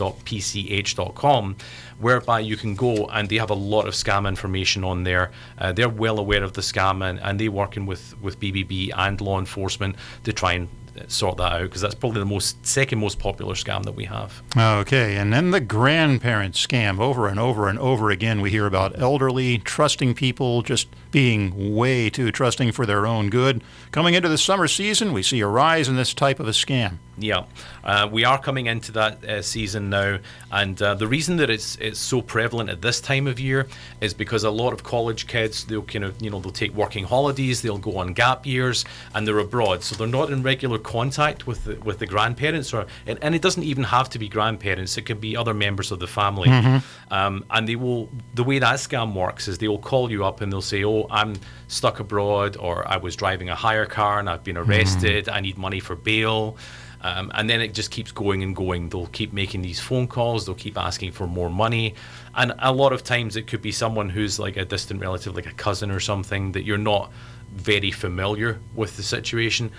whereby 1.99 2.39
you 2.39 2.55
can 2.55 2.75
go 2.75 3.05
and 3.07 3.29
they 3.29 3.35
have 3.35 3.49
a 3.49 3.55
lot 3.55 3.87
of 3.87 3.93
scam 3.93 4.27
information 4.27 4.83
on 4.83 5.03
there. 5.03 5.31
Uh, 5.57 5.71
they're 5.71 5.89
well 5.89 6.17
aware 6.17 6.43
of 6.43 6.53
the 6.53 6.61
scam 6.61 7.07
and, 7.07 7.19
and 7.19 7.39
they're 7.39 7.51
working 7.51 7.85
with, 7.85 8.19
with 8.21 8.39
BBB 8.39 8.91
and 8.95 9.19
law 9.21 9.37
enforcement 9.37 9.95
to 10.23 10.33
try 10.33 10.53
and 10.53 10.69
sort 11.07 11.37
that 11.37 11.53
out 11.53 11.61
because 11.63 11.81
that's 11.81 11.95
probably 11.95 12.19
the 12.19 12.25
most 12.25 12.65
second 12.65 12.99
most 12.99 13.19
popular 13.19 13.53
scam 13.53 13.83
that 13.83 13.93
we 13.93 14.05
have. 14.05 14.41
Okay, 14.57 15.17
and 15.17 15.31
then 15.33 15.51
the 15.51 15.59
grandparent 15.59 16.55
scam. 16.55 16.99
Over 16.99 17.27
and 17.27 17.39
over 17.39 17.67
and 17.67 17.79
over 17.79 18.09
again, 18.09 18.41
we 18.41 18.49
hear 18.49 18.65
about 18.65 18.99
elderly 18.99 19.57
trusting 19.57 20.15
people 20.15 20.61
just 20.61 20.87
being 21.11 21.75
way 21.75 22.09
too 22.09 22.31
trusting 22.31 22.71
for 22.71 22.85
their 22.85 23.07
own 23.07 23.29
good. 23.29 23.63
Coming 23.91 24.13
into 24.13 24.29
the 24.29 24.37
summer 24.37 24.67
season, 24.67 25.13
we 25.13 25.23
see 25.23 25.39
a 25.39 25.47
rise 25.47 25.87
in 25.87 25.95
this 25.95 26.13
type 26.13 26.39
of 26.39 26.47
a 26.47 26.51
scam. 26.51 26.97
Yeah, 27.17 27.45
uh, 27.83 28.07
we 28.09 28.23
are 28.23 28.39
coming 28.39 28.67
into 28.67 28.93
that 28.93 29.25
uh, 29.25 29.41
season 29.41 29.89
now, 29.89 30.19
and 30.51 30.81
uh, 30.81 30.93
the 30.95 31.07
reason 31.07 31.35
that 31.37 31.49
it's 31.49 31.75
it's 31.75 31.99
so 31.99 32.21
prevalent 32.21 32.69
at 32.69 32.81
this 32.81 33.01
time 33.01 33.27
of 33.27 33.41
year 33.41 33.67
is 33.99 34.13
because 34.13 34.45
a 34.45 34.49
lot 34.49 34.71
of 34.71 34.83
college 34.83 35.27
kids 35.27 35.65
they'll 35.65 35.81
kind 35.81 36.05
of 36.05 36.21
you 36.21 36.29
know 36.29 36.39
they'll 36.39 36.51
take 36.51 36.73
working 36.73 37.03
holidays, 37.03 37.61
they'll 37.61 37.77
go 37.77 37.97
on 37.97 38.13
gap 38.13 38.45
years, 38.45 38.85
and 39.15 39.27
they're 39.27 39.39
abroad, 39.39 39.83
so 39.83 39.95
they're 39.95 40.07
not 40.07 40.29
in 40.29 40.43
regular 40.43 40.79
contact 40.79 41.45
with 41.45 41.65
the, 41.65 41.75
with 41.81 41.99
the 41.99 42.07
grandparents, 42.07 42.73
or 42.73 42.85
and, 43.05 43.19
and 43.21 43.35
it 43.35 43.41
doesn't 43.41 43.63
even 43.63 43.83
have 43.83 44.09
to 44.11 44.17
be 44.17 44.29
grandparents; 44.29 44.97
it 44.97 45.05
can 45.05 45.19
be 45.19 45.35
other 45.35 45.53
members 45.53 45.91
of 45.91 45.99
the 45.99 46.07
family, 46.07 46.47
mm-hmm. 46.47 47.13
um, 47.13 47.43
and 47.51 47.67
they 47.67 47.75
will 47.75 48.09
the 48.35 48.45
way 48.45 48.59
that 48.59 48.75
scam 48.75 49.13
works 49.13 49.49
is 49.49 49.57
they 49.57 49.67
will 49.67 49.77
call 49.77 50.09
you 50.09 50.23
up 50.23 50.39
and 50.39 50.53
they'll 50.53 50.61
say, 50.61 50.85
oh, 50.85 50.98
I'm 51.09 51.35
stuck 51.67 51.99
abroad, 51.99 52.57
or 52.57 52.87
I 52.87 52.97
was 52.97 53.15
driving 53.15 53.49
a 53.49 53.55
hire 53.55 53.85
car 53.85 54.19
and 54.19 54.29
I've 54.29 54.43
been 54.43 54.55
mm-hmm. 54.55 54.69
arrested, 54.69 55.25
mm-hmm. 55.25 55.35
I 55.35 55.39
need 55.39 55.57
money 55.57 55.79
for 55.79 55.95
bail. 55.95 56.57
Um, 57.01 57.31
and 57.33 57.49
then 57.49 57.61
it 57.61 57.73
just 57.73 57.91
keeps 57.91 58.11
going 58.11 58.43
and 58.43 58.53
going. 58.53 58.89
They'll 58.89 59.07
keep 59.07 59.31
making 59.31 59.61
these 59.61 59.79
phone 59.79 60.07
calls, 60.07 60.45
they'll 60.45 60.55
keep 60.55 60.77
asking 60.77 61.13
for 61.13 61.27
more 61.27 61.49
money. 61.49 61.95
And 62.35 62.53
a 62.59 62.73
lot 62.73 62.91
of 62.91 63.03
times 63.03 63.35
it 63.35 63.47
could 63.47 63.61
be 63.61 63.71
someone 63.71 64.09
who's 64.09 64.37
like 64.37 64.57
a 64.57 64.65
distant 64.65 64.99
relative, 64.99 65.35
like 65.35 65.45
a 65.45 65.53
cousin 65.53 65.91
or 65.91 65.99
something, 65.99 66.51
that 66.51 66.63
you're 66.63 66.77
not 66.77 67.11
very 67.53 67.91
familiar 67.91 68.59
with 68.75 68.97
the 68.97 69.03
situation. 69.03 69.71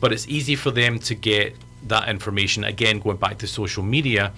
But 0.00 0.12
it's 0.12 0.28
easy 0.28 0.54
for 0.54 0.70
them 0.70 1.00
to 1.00 1.14
get 1.14 1.56
that 1.84 2.08
information, 2.08 2.64
again, 2.64 3.00
going 3.00 3.16
back 3.16 3.38
to 3.38 3.46
social 3.46 3.82
media, 3.82 4.32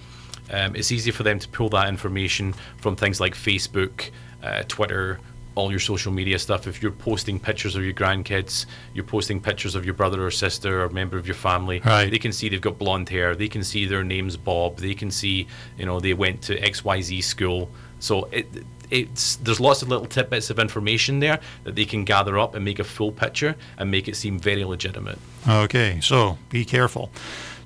um, 0.51 0.75
it's 0.75 0.91
easy 0.91 1.11
for 1.11 1.23
them 1.23 1.39
to 1.39 1.47
pull 1.47 1.69
that 1.69 1.87
information 1.87 2.53
from 2.77 2.95
things 2.95 3.19
like 3.19 3.33
Facebook, 3.35 4.09
uh, 4.43 4.63
Twitter, 4.67 5.19
all 5.61 5.69
your 5.69 5.79
social 5.79 6.11
media 6.11 6.39
stuff. 6.39 6.65
If 6.65 6.81
you're 6.81 6.91
posting 6.91 7.39
pictures 7.39 7.75
of 7.75 7.83
your 7.83 7.93
grandkids, 7.93 8.65
you're 8.93 9.03
posting 9.05 9.39
pictures 9.39 9.75
of 9.75 9.85
your 9.85 9.93
brother 9.93 10.25
or 10.25 10.31
sister 10.31 10.83
or 10.83 10.89
member 10.89 11.17
of 11.17 11.27
your 11.27 11.35
family, 11.35 11.79
right. 11.85 12.09
they 12.09 12.17
can 12.17 12.33
see 12.33 12.49
they've 12.49 12.59
got 12.59 12.77
blonde 12.79 13.09
hair. 13.09 13.35
They 13.35 13.47
can 13.47 13.63
see 13.63 13.85
their 13.85 14.03
name's 14.03 14.37
Bob. 14.37 14.77
They 14.77 14.95
can 14.95 15.11
see, 15.11 15.47
you 15.77 15.85
know, 15.85 15.99
they 15.99 16.13
went 16.13 16.41
to 16.43 16.59
XYZ 16.59 17.23
school. 17.23 17.69
So 17.99 18.25
it, 18.31 18.47
it's 18.89 19.35
there's 19.37 19.59
lots 19.59 19.83
of 19.83 19.89
little 19.89 20.07
tidbits 20.07 20.49
of 20.49 20.57
information 20.57 21.19
there 21.19 21.39
that 21.63 21.75
they 21.75 21.85
can 21.85 22.03
gather 22.03 22.39
up 22.39 22.55
and 22.55 22.65
make 22.65 22.79
a 22.79 22.83
full 22.83 23.11
picture 23.11 23.55
and 23.77 23.91
make 23.91 24.07
it 24.07 24.15
seem 24.15 24.39
very 24.39 24.65
legitimate. 24.65 25.19
Okay, 25.47 25.99
so 26.01 26.37
be 26.49 26.65
careful. 26.65 27.11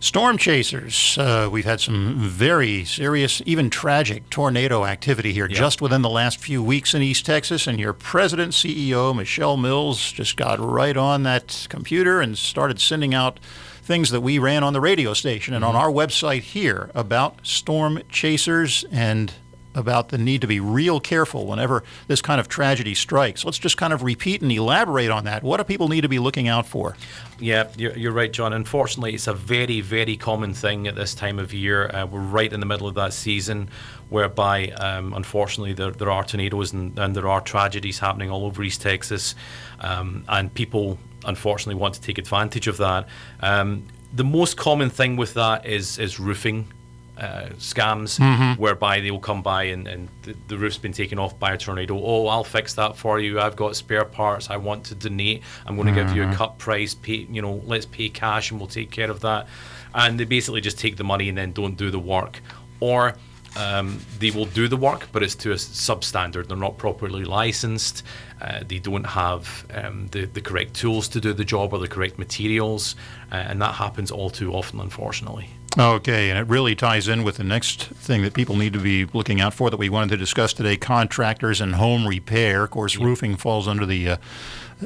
Storm 0.05 0.37
chasers. 0.37 1.17
Uh, 1.17 1.49
we've 1.51 1.65
had 1.65 1.81
some 1.81 2.19
very 2.19 2.85
serious, 2.85 3.41
even 3.47 3.71
tragic 3.71 4.29
tornado 4.29 4.85
activity 4.85 5.33
here 5.33 5.47
yep. 5.47 5.57
just 5.57 5.81
within 5.81 6.03
the 6.03 6.09
last 6.09 6.37
few 6.37 6.61
weeks 6.61 6.93
in 6.93 7.01
East 7.01 7.25
Texas. 7.25 7.65
And 7.65 7.79
your 7.79 7.91
president, 7.91 8.51
CEO, 8.51 9.15
Mechele 9.15 9.59
Mills, 9.59 10.11
just 10.11 10.37
got 10.37 10.59
right 10.59 10.95
on 10.95 11.23
that 11.23 11.65
computer 11.71 12.21
and 12.21 12.37
started 12.37 12.79
sending 12.79 13.15
out 13.15 13.39
things 13.81 14.11
that 14.11 14.21
we 14.21 14.37
ran 14.37 14.63
on 14.63 14.73
the 14.73 14.79
radio 14.79 15.15
station 15.15 15.55
and 15.55 15.65
mm-hmm. 15.65 15.75
on 15.75 15.81
our 15.81 15.89
website 15.89 16.43
here 16.43 16.91
about 16.93 17.39
storm 17.41 17.99
chasers 18.07 18.85
and 18.91 19.33
about 19.75 20.09
the 20.09 20.17
need 20.17 20.41
to 20.41 20.47
be 20.47 20.59
real 20.59 20.99
careful 20.99 21.45
whenever 21.45 21.83
this 22.07 22.21
kind 22.21 22.39
of 22.39 22.47
tragedy 22.47 22.95
strikes. 22.95 23.45
Let's 23.45 23.59
just 23.59 23.77
kind 23.77 23.93
of 23.93 24.01
repeat 24.03 24.41
and 24.41 24.51
elaborate 24.51 25.11
on 25.11 25.25
that. 25.25 25.43
What 25.43 25.57
do 25.57 25.63
people 25.63 25.89
need 25.89 26.01
to 26.01 26.09
be 26.09 26.19
looking 26.19 26.47
out 26.47 26.65
for? 26.65 26.95
Yeah, 27.39 27.67
you're, 27.75 28.13
right, 28.13 28.31
John. 28.31 28.53
Unfortunately, 28.53 29.13
it's 29.13 29.27
a 29.27 29.33
very, 29.33 29.81
very 29.81 30.15
common 30.15 30.53
thing 30.53 30.87
at 30.87 30.95
this 30.95 31.13
time 31.13 31.37
of 31.37 31.53
year. 31.53 31.89
Uh, 31.93 32.05
we're 32.05 32.21
right 32.21 32.51
in 32.51 32.61
the 32.61 32.65
middle 32.65 32.87
of 32.87 32.95
that 32.95 33.13
season 33.13 33.69
whereby, 34.09 34.69
um, 34.69 35.13
unfortunately, 35.13 35.73
there, 35.73 35.91
there 35.91 36.09
are 36.09 36.23
tornadoes 36.23 36.71
and, 36.71 36.97
and, 36.97 37.15
there 37.15 37.27
are 37.27 37.41
tragedies 37.41 37.99
happening 37.99 38.29
all 38.29 38.45
over 38.45 38.63
East 38.63 38.81
Texas. 38.81 39.35
Um, 39.81 40.23
and 40.29 40.53
people, 40.53 40.97
unfortunately, 41.25 41.75
want 41.75 41.95
to 41.95 42.01
take 42.01 42.17
advantage 42.17 42.67
of 42.67 42.77
that. 42.77 43.07
Um, 43.41 43.87
the 44.13 44.23
most 44.23 44.55
common 44.55 44.89
thing 44.89 45.17
with 45.17 45.33
that 45.33 45.65
is, 45.65 45.99
is 45.99 46.19
roofing 46.19 46.71
uh, 47.17 47.47
scams 47.57 48.19
mm-hmm. 48.19 48.61
whereby 48.61 48.99
they 48.99 49.09
will 49.09 49.19
come 49.19 49.41
by 49.41 49.63
and, 49.63 49.87
and 49.87 50.09
the, 50.23 50.35
the, 50.47 50.57
roof's 50.57 50.77
been 50.77 50.91
taken 50.91 51.17
off 51.17 51.37
by 51.39 51.53
a 51.53 51.57
tornado. 51.57 51.97
Oh, 51.97 52.27
I'll 52.27 52.43
fix 52.43 52.73
that 52.73 52.97
for 52.97 53.19
you. 53.19 53.39
I've 53.39 53.55
got 53.55 53.75
spare 53.75 54.05
parts. 54.05 54.49
I 54.49 54.57
want 54.57 54.83
to 54.85 54.95
donate. 54.95 55.41
I'm 55.65 55.75
going 55.75 55.87
to 55.87 55.93
mm-hmm. 55.93 56.07
give 56.07 56.15
you 56.15 56.23
a 56.23 56.25
mm-hmm. 56.25 56.35
cut 56.35 56.57
price. 56.57 56.93
Pay, 56.93 57.27
you 57.29 57.41
know, 57.41 57.61
let's 57.65 57.85
pay 57.85 58.09
cash 58.09 58.51
and 58.51 58.59
we'll 58.59 58.67
take 58.67 58.91
care 58.91 59.09
of 59.09 59.21
that. 59.21 59.47
And 59.93 60.19
they 60.19 60.25
basically 60.25 60.61
just 60.61 60.77
take 60.77 60.97
the 60.97 61.05
money 61.05 61.29
and 61.29 61.37
then 61.37 61.53
don't 61.53 61.77
do 61.77 61.89
the 61.89 61.99
work. 61.99 62.41
Or 62.81 63.15
um, 63.55 64.01
they 64.19 64.31
will 64.31 64.45
do 64.45 64.67
the 64.67 64.75
work, 64.75 65.07
but 65.13 65.23
it's 65.23 65.35
to 65.35 65.51
a 65.51 65.55
substandard. 65.55 66.47
They're 66.47 66.57
not 66.57 66.77
properly 66.77 67.23
licensed. 67.23 68.03
Uh, 68.41 68.63
they 68.67 68.79
don't 68.79 69.05
have 69.05 69.65
um, 69.73 70.07
the, 70.07 70.25
the 70.25 70.41
correct 70.41 70.73
tools 70.73 71.07
to 71.09 71.21
do 71.21 71.31
the 71.31 71.45
job 71.45 71.73
or 71.73 71.79
the 71.79 71.87
correct 71.87 72.19
materials. 72.19 72.97
Uh, 73.31 73.35
and 73.35 73.61
that 73.61 73.75
happens 73.75 74.11
all 74.11 74.29
too 74.29 74.53
often, 74.53 74.81
unfortunately. 74.81 75.49
Okay, 75.77 76.29
and 76.29 76.39
it 76.39 76.47
really 76.47 76.73
ties 76.73 77.09
in 77.09 77.23
with 77.25 77.35
the 77.35 77.43
next 77.43 77.83
thing 77.83 78.21
that 78.21 78.33
people 78.33 78.55
need 78.55 78.71
to 78.73 78.79
be 78.79 79.03
looking 79.05 79.41
out 79.41 79.53
for 79.53 79.69
that 79.69 79.75
we 79.75 79.89
wanted 79.89 80.09
to 80.11 80.17
discuss 80.17 80.53
today 80.53 80.77
contractors 80.77 81.59
and 81.59 81.75
home 81.75 82.07
repair. 82.07 82.63
Of 82.63 82.71
course, 82.71 82.95
roofing 82.95 83.35
falls 83.35 83.67
under 83.67 83.85
the 83.85 84.11
uh, 84.11 84.17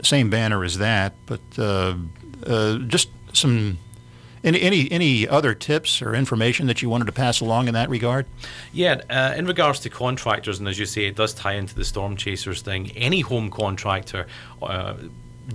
same 0.01 0.31
banner 0.31 0.63
as 0.63 0.79
that, 0.79 1.13
but 1.27 1.41
uh, 1.57 1.95
uh, 2.45 2.79
just 2.79 3.09
some. 3.33 3.77
Any, 4.41 4.61
any 4.61 4.89
any 4.89 5.27
other 5.27 5.53
tips 5.53 6.01
or 6.01 6.15
information 6.15 6.67
that 6.67 6.81
you 6.81 6.89
wanted 6.89 7.05
to 7.05 7.11
pass 7.11 7.41
along 7.41 7.67
in 7.67 7.73
that 7.73 7.89
regard? 7.89 8.25
Yeah, 8.71 9.01
uh, 9.09 9.33
in 9.35 9.45
regards 9.45 9.81
to 9.81 9.89
contractors, 9.89 10.59
and 10.59 10.67
as 10.69 10.79
you 10.79 10.85
say, 10.85 11.05
it 11.05 11.17
does 11.17 11.33
tie 11.33 11.55
into 11.55 11.75
the 11.75 11.83
storm 11.83 12.15
chasers 12.15 12.61
thing. 12.61 12.89
Any 12.91 13.19
home 13.19 13.49
contractor 13.49 14.27
uh, 14.61 14.93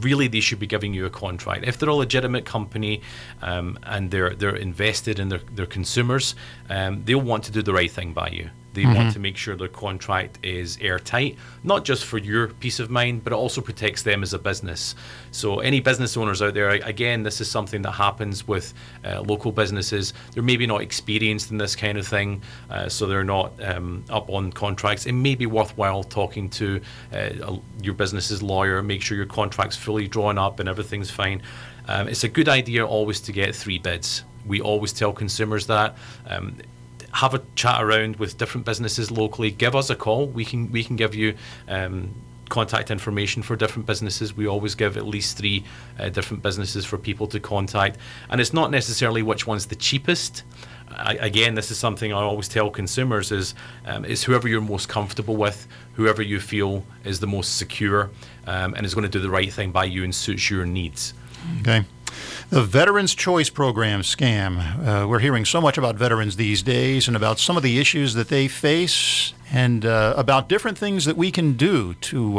really 0.01 0.29
they 0.29 0.41
should 0.41 0.59
be 0.59 0.67
giving 0.67 0.95
you 0.95 1.07
a 1.07 1.11
contract. 1.11 1.65
If 1.65 1.79
they're 1.79 1.89
a 1.89 1.95
legitimate 1.95 2.45
company 2.45 3.03
um, 3.43 3.79
and 3.85 4.11
they're 4.11 4.35
they're 4.35 4.57
invested 4.57 5.19
in 5.19 5.29
their, 5.29 5.41
their 5.53 5.67
consumers, 5.67 6.35
um, 6.69 7.03
they'll 7.05 7.21
want 7.21 7.45
to 7.45 7.53
do 7.53 7.63
the 7.63 7.73
right 7.73 7.91
thing 7.91 8.13
by 8.13 8.29
you. 8.29 8.51
They 8.75 8.83
mm-hmm. 8.83 8.95
want 8.95 9.13
to 9.15 9.19
make 9.19 9.37
sure 9.37 9.57
their 9.57 9.69
contract 9.69 10.39
is 10.43 10.77
airtight, 10.81 11.37
not 11.63 11.85
just 11.85 12.05
for 12.05 12.19
your 12.19 12.49
peace 12.49 12.81
of 12.81 12.91
mind, 12.91 13.25
but 13.25 13.33
it 13.33 13.37
also 13.37 13.61
protects 13.61 14.03
them 14.03 14.23
as 14.23 14.35
a 14.35 14.39
business. 14.39 14.95
So, 15.31 15.61
any 15.61 15.81
business 15.81 16.17
owners 16.17 16.43
out 16.43 16.55
there, 16.55 16.71
again, 16.71 17.23
this 17.23 17.41
is 17.41 17.51
something 17.51 17.83
that 17.83 17.93
happens 17.93 18.47
with 18.47 18.75
uh, 19.05 19.21
local 19.23 19.53
businesses. 19.53 20.13
They're 20.33 20.43
maybe 20.43 20.67
not 20.67 20.81
experienced 20.81 21.51
in 21.51 21.59
this 21.59 21.77
kind 21.77 21.97
of 21.97 22.07
thing, 22.07 22.43
uh, 22.69 22.89
so 22.89 23.07
they're 23.07 23.25
not 23.25 23.53
um, 23.65 24.05
up 24.11 24.29
on 24.29 24.53
contracts. 24.53 25.07
It 25.07 25.13
may 25.13 25.35
be 25.35 25.47
worthwhile 25.47 26.03
talking 26.03 26.51
to 26.51 26.81
uh, 27.13 27.57
your 27.81 27.95
business's 27.95 28.43
lawyer, 28.43 28.83
make 28.83 29.03
sure 29.03 29.17
your 29.17 29.27
contract's 29.27 29.77
fully 29.77 30.09
drawn 30.09 30.39
up 30.39 30.61
and 30.61 30.69
everything's 30.69 31.11
fine. 31.11 31.43
Um, 31.87 32.09
it's 32.09 32.25
a 32.25 32.29
good 32.29 32.49
idea 32.49 32.87
always 32.87 33.21
to 33.23 33.33
get 33.33 33.55
three 33.55 33.79
bids. 33.79 34.25
We 34.47 34.61
always 34.61 34.93
tell 34.93 35.13
consumers 35.13 35.67
that. 35.69 35.97
Um, 36.27 36.57
have 37.15 37.33
a 37.33 37.43
chat 37.55 37.83
around 37.83 38.17
with 38.17 38.37
different 38.37 38.67
businesses 38.67 39.11
locally. 39.11 39.51
Give 39.51 39.75
us 39.77 39.89
a 39.89 39.95
call. 39.95 40.27
We 40.27 40.45
can 40.45 40.71
we 40.71 40.85
can 40.85 40.97
give 40.97 41.15
you. 41.15 41.35
Um, 41.69 42.15
contact 42.51 42.91
information 42.91 43.43
for 43.43 43.57
different 43.57 43.87
businesses. 43.87 44.37
We 44.37 44.47
always 44.47 44.75
give 44.75 44.99
at 44.99 45.07
least 45.07 45.39
three 45.39 45.65
uh, 45.99 46.11
different 46.11 46.43
businesses 46.43 46.85
for 46.85 46.99
people 46.99 47.27
to 47.29 47.41
contact, 47.41 47.97
and 48.29 48.39
it's 48.39 48.53
not 48.53 48.71
necessarily 48.71 49.23
which 49.23 49.47
one's 49.47 49.67
the 49.67 49.75
cheapest. 49.75 50.43
I, 50.91 51.15
again, 51.15 51.55
this 51.55 51.71
is 51.71 51.79
something 51.79 52.13
I 52.13 52.21
always 52.21 52.47
tell 52.47 52.71
consumers: 52.71 53.33
is 53.33 53.55
um, 53.87 54.05
is 54.05 54.23
whoever 54.23 54.47
you're 54.47 54.61
most 54.61 54.91
comfortable 54.91 55.37
with, 55.37 55.67
whoever 55.95 56.23
you 56.23 56.39
feel 56.39 56.85
is 57.03 57.19
the 57.19 57.27
most 57.27 57.57
secure, 57.57 58.11
um, 58.47 58.75
and 58.75 58.85
is 58.85 58.95
going 58.95 59.05
to 59.05 59.09
do 59.09 59.21
the 59.21 59.31
right 59.31 59.53
thing 59.53 59.73
by 59.73 59.85
you 59.85 60.05
and 60.05 60.15
suits 60.15 60.51
your 60.51 60.67
needs. 60.67 61.15
Okay. 61.61 61.85
The 62.51 62.63
Veterans 62.63 63.15
Choice 63.15 63.49
Program 63.49 64.03
scam. 64.03 64.59
Uh, 64.87 65.09
we're 65.09 65.19
hearing 65.19 65.45
so 65.45 65.61
much 65.61 65.79
about 65.79 65.97
veterans 65.97 66.37
these 66.37 66.63
days 66.63 67.09
and 67.09 67.17
about 67.17 67.39
some 67.39 67.57
of 67.57 67.63
the 67.63 67.79
issues 67.79 68.15
that 68.15 68.29
they 68.29 68.49
face 68.49 69.33
and 69.51 69.85
uh, 69.85 70.15
about 70.17 70.49
different 70.49 70.77
things 70.77 71.07
that 71.07 71.17
we 71.17 71.31
can 71.31 71.55
do 71.55 71.95
to. 71.95 72.39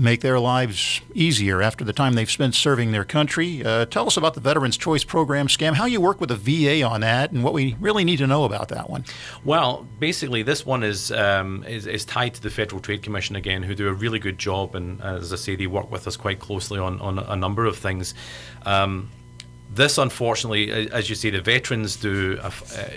Make 0.00 0.20
their 0.20 0.38
lives 0.38 1.00
easier 1.12 1.60
after 1.60 1.84
the 1.84 1.92
time 1.92 2.14
they've 2.14 2.30
spent 2.30 2.54
serving 2.54 2.92
their 2.92 3.04
country. 3.04 3.64
Uh, 3.64 3.84
tell 3.84 4.06
us 4.06 4.16
about 4.16 4.34
the 4.34 4.40
Veterans 4.40 4.76
Choice 4.76 5.02
Program 5.02 5.48
scam, 5.48 5.74
how 5.74 5.86
you 5.86 6.00
work 6.00 6.20
with 6.20 6.28
the 6.28 6.36
VA 6.36 6.86
on 6.86 7.00
that, 7.00 7.32
and 7.32 7.42
what 7.42 7.52
we 7.52 7.74
really 7.80 8.04
need 8.04 8.18
to 8.18 8.26
know 8.28 8.44
about 8.44 8.68
that 8.68 8.88
one. 8.88 9.04
Well, 9.44 9.88
basically, 9.98 10.44
this 10.44 10.64
one 10.64 10.84
is, 10.84 11.10
um, 11.10 11.64
is, 11.64 11.88
is 11.88 12.04
tied 12.04 12.34
to 12.34 12.40
the 12.40 12.50
Federal 12.50 12.80
Trade 12.80 13.02
Commission 13.02 13.34
again, 13.34 13.64
who 13.64 13.74
do 13.74 13.88
a 13.88 13.92
really 13.92 14.20
good 14.20 14.38
job, 14.38 14.76
and 14.76 15.02
as 15.02 15.32
I 15.32 15.36
say, 15.36 15.56
they 15.56 15.66
work 15.66 15.90
with 15.90 16.06
us 16.06 16.16
quite 16.16 16.38
closely 16.38 16.78
on, 16.78 17.00
on 17.00 17.18
a 17.18 17.34
number 17.34 17.66
of 17.66 17.76
things. 17.76 18.14
Um, 18.66 19.10
this, 19.70 19.98
unfortunately, 19.98 20.90
as 20.90 21.10
you 21.10 21.14
say, 21.14 21.30
the 21.30 21.42
veterans 21.42 21.96
do, 21.96 22.38
uh, 22.42 22.50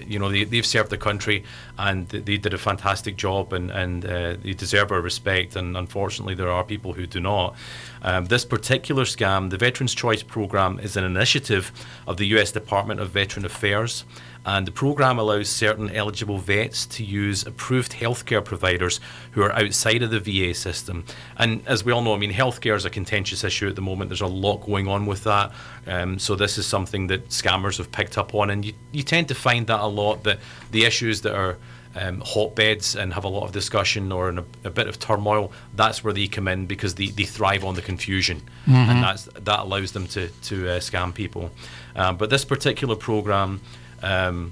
you 0.07 0.17
know, 0.17 0.29
they, 0.29 0.55
have 0.55 0.65
served 0.65 0.89
the 0.89 0.97
country 0.97 1.43
and 1.77 2.07
they 2.07 2.37
did 2.37 2.53
a 2.53 2.57
fantastic 2.57 3.17
job 3.17 3.51
and, 3.51 3.71
and 3.71 4.05
uh, 4.05 4.35
they 4.41 4.53
deserve 4.53 4.91
our 4.91 5.01
respect. 5.01 5.55
And 5.55 5.75
unfortunately, 5.75 6.33
there 6.33 6.49
are 6.49 6.63
people 6.63 6.93
who 6.93 7.05
do 7.05 7.19
not. 7.19 7.55
Um, 8.03 8.25
this 8.25 8.45
particular 8.45 9.03
scam, 9.03 9.49
the 9.49 9.57
Veterans 9.57 9.93
Choice 9.93 10.23
Program, 10.23 10.79
is 10.79 10.95
an 10.95 11.03
initiative 11.03 11.71
of 12.07 12.17
the 12.17 12.25
U.S. 12.27 12.51
Department 12.51 12.99
of 13.01 13.09
Veteran 13.09 13.45
Affairs 13.45 14.05
and 14.45 14.65
the 14.65 14.71
program 14.71 15.19
allows 15.19 15.49
certain 15.49 15.89
eligible 15.91 16.39
vets 16.39 16.85
to 16.87 17.03
use 17.03 17.45
approved 17.45 17.91
healthcare 17.91 18.43
providers 18.43 18.99
who 19.31 19.41
are 19.43 19.51
outside 19.51 20.01
of 20.01 20.09
the 20.09 20.19
VA 20.19 20.53
system. 20.53 21.05
And 21.37 21.65
as 21.67 21.83
we 21.83 21.91
all 21.91 22.01
know, 22.01 22.15
I 22.15 22.17
mean, 22.17 22.33
healthcare 22.33 22.75
is 22.75 22.85
a 22.85 22.89
contentious 22.89 23.43
issue 23.43 23.67
at 23.67 23.75
the 23.75 23.81
moment. 23.81 24.09
There's 24.09 24.21
a 24.21 24.27
lot 24.27 24.65
going 24.65 24.87
on 24.87 25.05
with 25.05 25.23
that. 25.25 25.51
Um, 25.85 26.17
so 26.17 26.35
this 26.35 26.57
is 26.57 26.65
something 26.65 27.07
that 27.07 27.29
scammers 27.29 27.77
have 27.77 27.91
picked 27.91 28.17
up 28.17 28.33
on, 28.33 28.49
and 28.49 28.65
you, 28.65 28.73
you 28.91 29.03
tend 29.03 29.27
to 29.27 29.35
find 29.35 29.67
that 29.67 29.79
a 29.79 29.87
lot. 29.87 30.23
That 30.23 30.39
the 30.71 30.85
issues 30.85 31.21
that 31.21 31.35
are 31.35 31.57
um, 31.95 32.21
hotbeds 32.21 32.95
and 32.95 33.13
have 33.13 33.23
a 33.23 33.27
lot 33.27 33.43
of 33.43 33.51
discussion 33.51 34.11
or 34.11 34.29
in 34.29 34.39
a, 34.39 34.45
a, 34.63 34.69
bit 34.69 34.87
of 34.87 34.99
turmoil, 34.99 35.51
that's 35.75 36.03
where 36.03 36.13
they 36.13 36.27
come 36.27 36.47
in 36.47 36.65
because 36.65 36.95
they, 36.95 37.07
they 37.07 37.23
thrive 37.23 37.65
on 37.65 37.75
the 37.75 37.81
confusion, 37.81 38.41
mm-hmm. 38.65 38.73
and 38.73 39.03
that's 39.03 39.25
that 39.25 39.59
allows 39.59 39.91
them 39.91 40.07
to 40.07 40.29
to 40.29 40.69
uh, 40.69 40.79
scam 40.79 41.13
people. 41.13 41.51
Um, 41.95 42.17
but 42.17 42.29
this 42.29 42.45
particular 42.45 42.95
program 42.95 43.61
um, 44.01 44.51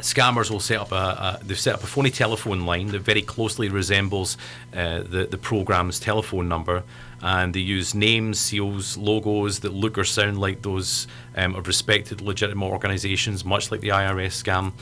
scammers 0.00 0.50
will 0.50 0.60
set 0.60 0.80
up 0.80 0.92
a, 0.92 0.94
a, 0.94 1.40
they've 1.42 1.58
set 1.58 1.74
up 1.74 1.82
a 1.82 1.86
phony 1.86 2.10
telephone 2.10 2.66
line 2.66 2.88
that 2.88 3.00
very 3.00 3.22
closely 3.22 3.68
resembles 3.68 4.36
uh, 4.74 5.02
the 5.02 5.26
the 5.30 5.38
program's 5.38 6.00
telephone 6.00 6.48
number, 6.48 6.82
and 7.22 7.54
they 7.54 7.60
use 7.60 7.94
names, 7.94 8.38
seals, 8.40 8.96
logos 8.96 9.60
that 9.60 9.72
look 9.72 9.98
or 9.98 10.04
sound 10.04 10.38
like 10.38 10.62
those 10.62 11.06
um, 11.36 11.54
of 11.54 11.66
respected 11.66 12.20
legitimate 12.20 12.66
organisations, 12.66 13.44
much 13.44 13.70
like 13.70 13.80
the 13.80 13.88
IRS 13.88 14.42
scam, 14.42 14.72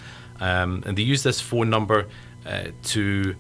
um, 0.41 0.83
and 0.87 0.97
they 0.97 1.03
use 1.03 1.23
this 1.23 1.41
phone 1.41 1.71
number 1.71 2.07
uh, 2.47 2.65
to 2.83 3.35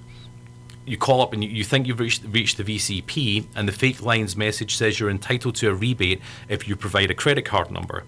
you 0.88 0.96
call 0.98 1.20
up 1.20 1.32
and 1.32 1.42
you, 1.44 1.50
you 1.50 1.64
think 1.64 1.86
you've 1.86 2.00
reached, 2.00 2.24
reached 2.24 2.56
the 2.56 2.64
VCP, 2.64 3.46
and 3.54 3.68
the 3.68 3.72
fake 3.72 4.02
lines 4.02 4.36
message 4.36 4.76
says 4.76 4.98
you're 4.98 5.10
entitled 5.10 5.54
to 5.56 5.70
a 5.70 5.74
rebate 5.74 6.20
if 6.48 6.66
you 6.66 6.76
provide 6.76 7.10
a 7.10 7.14
credit 7.14 7.44
card 7.44 7.70
number. 7.70 8.04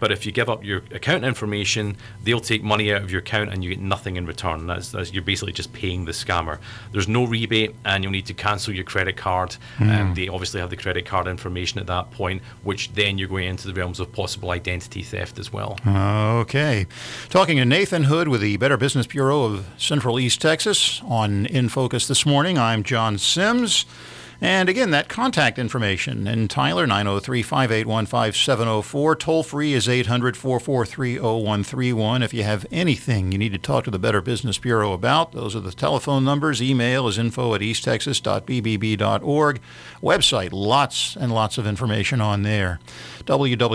But 0.00 0.12
if 0.12 0.26
you 0.26 0.32
give 0.32 0.48
up 0.50 0.64
your 0.64 0.78
account 0.92 1.24
information, 1.24 1.96
they'll 2.22 2.40
take 2.40 2.62
money 2.62 2.92
out 2.92 3.02
of 3.02 3.10
your 3.10 3.20
account 3.20 3.52
and 3.52 3.62
you 3.62 3.70
get 3.70 3.80
nothing 3.80 4.16
in 4.16 4.26
return. 4.26 4.66
That's, 4.66 4.90
that's 4.90 5.12
you're 5.12 5.22
basically 5.22 5.52
just 5.52 5.72
paying 5.72 6.04
the 6.04 6.12
scammer. 6.12 6.58
There's 6.92 7.08
no 7.08 7.24
rebate, 7.24 7.74
and 7.84 8.02
you'll 8.02 8.12
need 8.12 8.26
to 8.26 8.34
cancel 8.34 8.74
your 8.74 8.84
credit 8.84 9.16
card. 9.16 9.56
Um, 9.80 10.14
they 10.14 10.28
obviously 10.28 10.60
have 10.60 10.70
the 10.70 10.76
credit 10.76 11.06
card 11.06 11.26
information 11.26 11.78
at 11.80 11.86
that 11.86 12.10
point, 12.10 12.42
which 12.62 12.92
then 12.92 13.18
you're 13.18 13.28
going 13.28 13.46
into 13.46 13.68
the 13.68 13.74
realms 13.74 14.00
of 14.00 14.12
possible 14.12 14.50
identity 14.50 15.02
theft 15.02 15.38
as 15.38 15.52
well. 15.52 15.78
Okay. 15.86 16.86
Talking 17.28 17.58
to 17.58 17.64
Nathan 17.64 18.04
Hood 18.04 18.28
with 18.28 18.40
the 18.40 18.56
Better 18.56 18.76
Business 18.76 19.06
Bureau 19.06 19.44
of 19.44 19.66
Central 19.76 20.18
East 20.18 20.40
Texas 20.40 21.00
on 21.04 21.46
In 21.46 21.68
Focus 21.68 22.07
this 22.08 22.26
morning. 22.26 22.58
I'm 22.58 22.82
John 22.82 23.18
Sims. 23.18 23.86
And 24.40 24.68
again, 24.68 24.92
that 24.92 25.08
contact 25.08 25.58
information 25.58 26.28
in 26.28 26.46
Tyler, 26.48 26.86
903 26.86 27.42
581 27.42 28.06
5704. 28.06 29.16
Toll 29.16 29.42
free 29.42 29.74
is 29.74 29.88
800 29.88 30.36
443 30.36 31.18
0131. 31.18 32.22
If 32.22 32.32
you 32.32 32.44
have 32.44 32.64
anything 32.70 33.32
you 33.32 33.38
need 33.38 33.50
to 33.52 33.58
talk 33.58 33.82
to 33.84 33.90
the 33.90 33.98
Better 33.98 34.20
Business 34.20 34.58
Bureau 34.58 34.92
about, 34.92 35.32
those 35.32 35.56
are 35.56 35.60
the 35.60 35.72
telephone 35.72 36.24
numbers. 36.24 36.62
Email 36.62 37.08
is 37.08 37.18
info 37.18 37.52
at 37.54 37.60
easttexas.bbb.org. 37.60 39.60
Website, 40.00 40.50
lots 40.52 41.16
and 41.16 41.34
lots 41.34 41.58
of 41.58 41.66
information 41.66 42.20
on 42.20 42.42
there. 42.42 42.78
www.bbb.org 43.24 43.66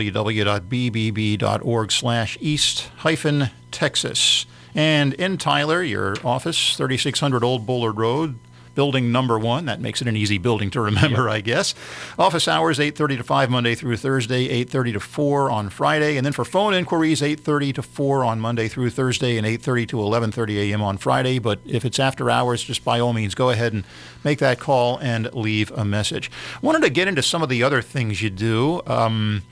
slash 1.91 2.37
east 2.41 2.89
hyphen 2.97 3.49
Texas. 3.71 4.45
And 4.75 5.13
in 5.13 5.37
Tyler, 5.37 5.83
your 5.83 6.15
office, 6.23 6.75
3600 6.75 7.43
Old 7.43 7.65
Bullard 7.65 7.97
Road, 7.97 8.35
building 8.75 9.11
number 9.11 9.37
one. 9.37 9.65
That 9.65 9.81
makes 9.81 10.01
it 10.01 10.07
an 10.07 10.15
easy 10.15 10.37
building 10.37 10.69
to 10.71 10.81
remember, 10.81 11.29
I 11.29 11.41
guess. 11.41 11.75
Office 12.17 12.47
hours 12.47 12.79
8:30 12.79 13.17
to 13.17 13.23
5 13.23 13.49
Monday 13.49 13.75
through 13.75 13.97
Thursday, 13.97 14.47
8:30 14.49 14.93
to 14.93 14.99
4 14.99 15.51
on 15.51 15.69
Friday, 15.69 16.17
and 16.17 16.25
then 16.25 16.33
for 16.33 16.45
phone 16.45 16.73
inquiries 16.73 17.21
8:30 17.21 17.73
to 17.73 17.81
4 17.81 18.23
on 18.23 18.39
Monday 18.39 18.67
through 18.67 18.89
Thursday, 18.89 19.37
and 19.37 19.45
8:30 19.45 19.85
to 19.87 19.97
11:30 19.97 20.71
a.m. 20.71 20.81
on 20.81 20.97
Friday. 20.97 21.39
But 21.39 21.59
if 21.65 21.85
it's 21.85 21.99
after 21.99 22.29
hours, 22.29 22.63
just 22.63 22.83
by 22.83 22.99
all 22.99 23.13
means 23.13 23.35
go 23.35 23.49
ahead 23.49 23.73
and 23.73 23.83
make 24.23 24.39
that 24.39 24.59
call 24.59 24.97
and 24.97 25.31
leave 25.33 25.71
a 25.71 25.85
message. 25.85 26.31
Wanted 26.61 26.81
to 26.83 26.89
get 26.89 27.07
into 27.07 27.21
some 27.21 27.41
of 27.41 27.49
the 27.49 27.63
other 27.63 27.81
things 27.81 28.21
you 28.21 28.29
do. 28.29 28.81
Um, 28.87 29.43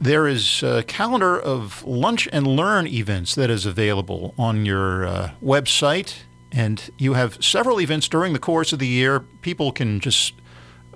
there 0.00 0.26
is 0.26 0.62
a 0.62 0.82
calendar 0.84 1.38
of 1.38 1.84
lunch 1.84 2.28
and 2.32 2.46
learn 2.46 2.86
events 2.86 3.34
that 3.34 3.50
is 3.50 3.66
available 3.66 4.34
on 4.38 4.64
your 4.64 5.06
uh, 5.06 5.30
website, 5.42 6.18
and 6.52 6.90
you 6.98 7.14
have 7.14 7.42
several 7.44 7.80
events 7.80 8.08
during 8.08 8.32
the 8.32 8.38
course 8.38 8.72
of 8.72 8.78
the 8.78 8.86
year. 8.86 9.20
People 9.20 9.72
can 9.72 10.00
just 10.00 10.34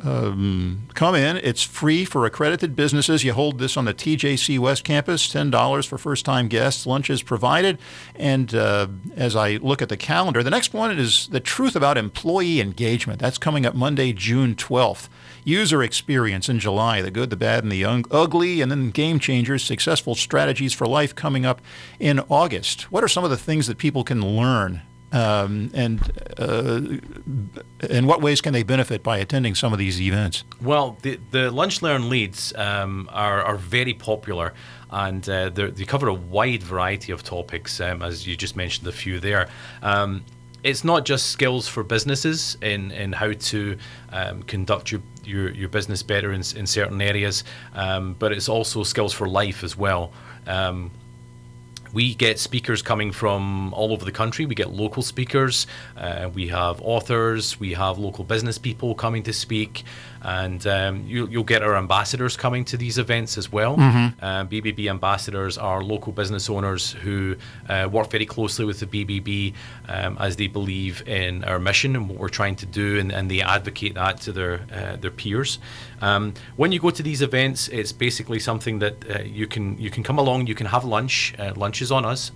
um, 0.04 0.88
come 0.94 1.14
in. 1.14 1.36
It's 1.38 1.62
free 1.62 2.04
for 2.04 2.26
accredited 2.26 2.74
businesses. 2.74 3.24
You 3.24 3.32
hold 3.32 3.58
this 3.58 3.76
on 3.76 3.84
the 3.84 3.94
TJC 3.94 4.58
West 4.58 4.84
Campus, 4.84 5.28
$10 5.28 5.86
for 5.86 5.98
first 5.98 6.24
time 6.24 6.48
guests. 6.48 6.86
Lunch 6.86 7.10
is 7.10 7.22
provided. 7.22 7.78
And 8.16 8.54
uh, 8.54 8.88
as 9.16 9.36
I 9.36 9.56
look 9.56 9.82
at 9.82 9.88
the 9.88 9.96
calendar, 9.96 10.42
the 10.42 10.50
next 10.50 10.74
one 10.74 10.96
is 10.98 11.28
The 11.28 11.40
Truth 11.40 11.76
About 11.76 11.98
Employee 11.98 12.60
Engagement. 12.60 13.20
That's 13.20 13.38
coming 13.38 13.66
up 13.66 13.74
Monday, 13.74 14.12
June 14.12 14.54
12th. 14.54 15.08
User 15.44 15.82
Experience 15.82 16.48
in 16.48 16.58
July, 16.58 17.02
The 17.02 17.10
Good, 17.10 17.30
the 17.30 17.36
Bad, 17.36 17.62
and 17.64 17.72
the 17.72 17.84
Ugly. 17.84 18.60
And 18.60 18.70
then 18.70 18.90
Game 18.90 19.18
Changers, 19.18 19.64
Successful 19.64 20.14
Strategies 20.14 20.72
for 20.72 20.86
Life 20.86 21.14
coming 21.14 21.44
up 21.44 21.60
in 21.98 22.20
August. 22.28 22.90
What 22.92 23.02
are 23.02 23.08
some 23.08 23.24
of 23.24 23.30
the 23.30 23.36
things 23.36 23.66
that 23.66 23.78
people 23.78 24.04
can 24.04 24.20
learn 24.20 24.82
um, 25.12 25.70
and 25.74 26.00
uh, 26.38 26.80
in 27.90 28.06
what 28.06 28.22
ways 28.22 28.40
can 28.40 28.54
they 28.54 28.62
benefit 28.62 29.02
by 29.02 29.18
attending 29.18 29.54
some 29.54 29.72
of 29.72 29.78
these 29.78 30.00
events? 30.00 30.44
Well, 30.62 30.96
the, 31.02 31.20
the 31.30 31.50
Lunch 31.50 31.82
Learn 31.82 32.08
Leads 32.08 32.54
um, 32.54 33.10
are, 33.12 33.42
are 33.42 33.56
very 33.56 33.92
popular 33.92 34.54
and 34.90 35.28
uh, 35.28 35.50
they 35.50 35.84
cover 35.84 36.08
a 36.08 36.14
wide 36.14 36.62
variety 36.62 37.12
of 37.12 37.22
topics, 37.22 37.80
um, 37.80 38.02
as 38.02 38.26
you 38.26 38.36
just 38.36 38.56
mentioned 38.56 38.86
a 38.88 38.92
few 38.92 39.20
there. 39.20 39.48
Um, 39.82 40.24
it's 40.64 40.84
not 40.84 41.04
just 41.04 41.30
skills 41.30 41.66
for 41.66 41.82
businesses 41.82 42.56
in, 42.62 42.90
in 42.92 43.12
how 43.12 43.32
to 43.32 43.76
um, 44.10 44.42
conduct 44.44 44.92
your, 44.92 45.02
your, 45.24 45.50
your 45.50 45.68
business 45.68 46.02
better 46.02 46.32
in, 46.32 46.42
in 46.56 46.66
certain 46.66 47.00
areas, 47.00 47.44
um, 47.74 48.14
but 48.18 48.32
it's 48.32 48.48
also 48.48 48.82
skills 48.82 49.12
for 49.12 49.28
life 49.28 49.64
as 49.64 49.76
well. 49.76 50.12
Um, 50.46 50.90
we 51.92 52.14
get 52.14 52.38
speakers 52.38 52.82
coming 52.82 53.12
from 53.12 53.72
all 53.74 53.92
over 53.92 54.04
the 54.04 54.12
country. 54.12 54.46
We 54.46 54.54
get 54.54 54.70
local 54.70 55.02
speakers, 55.02 55.66
uh, 55.96 56.30
we 56.32 56.48
have 56.48 56.80
authors, 56.82 57.60
we 57.60 57.74
have 57.74 57.98
local 57.98 58.24
business 58.24 58.58
people 58.58 58.94
coming 58.94 59.22
to 59.24 59.32
speak, 59.32 59.84
and 60.22 60.64
um, 60.66 61.04
you, 61.06 61.26
will 61.26 61.44
get 61.44 61.62
our 61.62 61.76
ambassadors 61.76 62.36
coming 62.36 62.64
to 62.66 62.76
these 62.76 62.98
events 62.98 63.36
as 63.36 63.50
well. 63.50 63.76
Mm-hmm. 63.76 64.24
Uh, 64.24 64.44
BBB 64.44 64.88
ambassadors 64.88 65.58
are 65.58 65.82
local 65.82 66.12
business 66.12 66.48
owners 66.48 66.92
who 66.92 67.36
uh, 67.68 67.88
work 67.90 68.10
very 68.10 68.26
closely 68.26 68.64
with 68.64 68.80
the 68.80 68.86
BBB 68.86 69.54
um, 69.88 70.16
as 70.20 70.36
they 70.36 70.46
believe 70.46 71.06
in 71.08 71.44
our 71.44 71.58
mission 71.58 71.96
and 71.96 72.08
what 72.08 72.18
we're 72.18 72.28
trying 72.28 72.56
to 72.56 72.66
do, 72.66 72.98
and, 72.98 73.12
and 73.12 73.30
they 73.30 73.40
advocate 73.40 73.94
that 73.94 74.20
to 74.20 74.32
their 74.32 74.60
uh, 74.72 74.96
their 74.96 75.10
peers. 75.10 75.58
Um, 76.02 76.34
when 76.56 76.72
you 76.72 76.80
go 76.80 76.90
to 76.90 77.02
these 77.02 77.22
events, 77.22 77.68
it's 77.68 77.92
basically 77.92 78.40
something 78.40 78.80
that 78.80 78.94
uh, 79.08 79.22
you 79.22 79.46
can 79.46 79.78
you 79.78 79.90
can 79.90 80.02
come 80.02 80.18
along, 80.18 80.48
you 80.48 80.54
can 80.54 80.66
have 80.66 80.84
lunch. 80.84 81.34
Uh, 81.38 81.54
lunch 81.56 81.80
is 81.80 81.90
on 81.90 82.04
us 82.04 82.32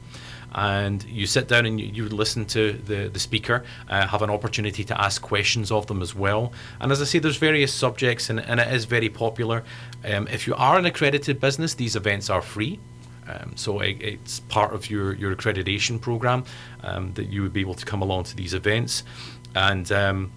and 0.56 1.04
you 1.04 1.26
sit 1.26 1.48
down 1.48 1.66
and 1.66 1.78
you, 1.78 1.86
you 1.86 2.08
listen 2.08 2.44
to 2.46 2.72
the, 2.72 3.08
the 3.08 3.18
speaker, 3.18 3.64
uh, 3.88 4.06
have 4.06 4.22
an 4.22 4.30
opportunity 4.30 4.84
to 4.84 5.00
ask 5.00 5.20
questions 5.20 5.70
of 5.70 5.86
them 5.86 6.00
as 6.02 6.14
well. 6.14 6.52
And 6.80 6.90
as 6.90 7.02
I 7.02 7.04
say, 7.04 7.18
there's 7.18 7.36
various 7.36 7.72
subjects, 7.72 8.30
and, 8.30 8.40
and 8.40 8.58
it 8.58 8.72
is 8.72 8.86
very 8.86 9.10
popular. 9.10 9.64
Um, 10.04 10.26
if 10.28 10.46
you 10.46 10.54
are 10.54 10.78
an 10.78 10.86
accredited 10.86 11.40
business, 11.40 11.74
these 11.74 11.94
events 11.94 12.30
are 12.30 12.42
free. 12.42 12.78
Um, 13.28 13.52
so 13.56 13.80
it, 13.80 14.00
it's 14.00 14.40
part 14.40 14.72
of 14.72 14.88
your, 14.88 15.14
your 15.14 15.34
accreditation 15.34 16.00
program 16.00 16.44
um, 16.82 17.12
that 17.14 17.26
you 17.26 17.42
would 17.42 17.52
be 17.52 17.60
able 17.60 17.74
to 17.74 17.84
come 17.84 18.00
along 18.00 18.24
to 18.24 18.36
these 18.36 18.54
events. 18.54 19.02
And 19.54 19.90
um, 19.90 20.32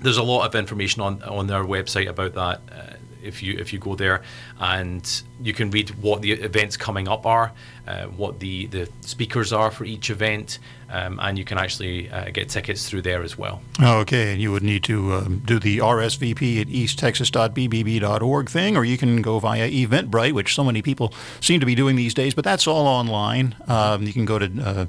there's 0.00 0.16
a 0.16 0.22
lot 0.22 0.46
of 0.46 0.54
information 0.54 1.02
on, 1.02 1.22
on 1.22 1.46
their 1.46 1.64
website 1.64 2.08
about 2.08 2.34
that. 2.34 2.60
Uh, 2.72 2.96
if 3.22 3.42
you 3.42 3.58
if 3.58 3.72
you 3.72 3.78
go 3.78 3.94
there 3.94 4.22
and 4.58 5.22
you 5.42 5.52
can 5.52 5.70
read 5.70 5.90
what 6.02 6.22
the 6.22 6.32
events 6.32 6.76
coming 6.76 7.08
up 7.08 7.26
are, 7.26 7.52
uh, 7.86 8.04
what 8.06 8.40
the, 8.40 8.66
the 8.66 8.88
speakers 9.00 9.52
are 9.52 9.70
for 9.70 9.84
each 9.84 10.10
event, 10.10 10.58
um, 10.90 11.18
and 11.22 11.38
you 11.38 11.44
can 11.44 11.58
actually 11.58 12.10
uh, 12.10 12.30
get 12.30 12.48
tickets 12.48 12.88
through 12.88 13.02
there 13.02 13.22
as 13.22 13.38
well. 13.38 13.62
Okay, 13.80 14.32
and 14.32 14.40
you 14.40 14.52
would 14.52 14.62
need 14.62 14.82
to 14.84 15.14
um, 15.14 15.42
do 15.44 15.58
the 15.58 15.78
RSVP 15.78 16.60
at 16.60 16.66
easttexas.bbb.org 16.66 18.50
thing, 18.50 18.76
or 18.76 18.84
you 18.84 18.98
can 18.98 19.22
go 19.22 19.38
via 19.38 19.68
Eventbrite, 19.68 20.32
which 20.32 20.54
so 20.54 20.64
many 20.64 20.82
people 20.82 21.12
seem 21.40 21.60
to 21.60 21.66
be 21.66 21.74
doing 21.74 21.96
these 21.96 22.14
days, 22.14 22.34
but 22.34 22.44
that's 22.44 22.66
all 22.66 22.86
online. 22.86 23.54
Um, 23.68 24.02
you 24.02 24.12
can 24.12 24.24
go 24.24 24.38
to 24.38 24.46
uh, 24.62 24.86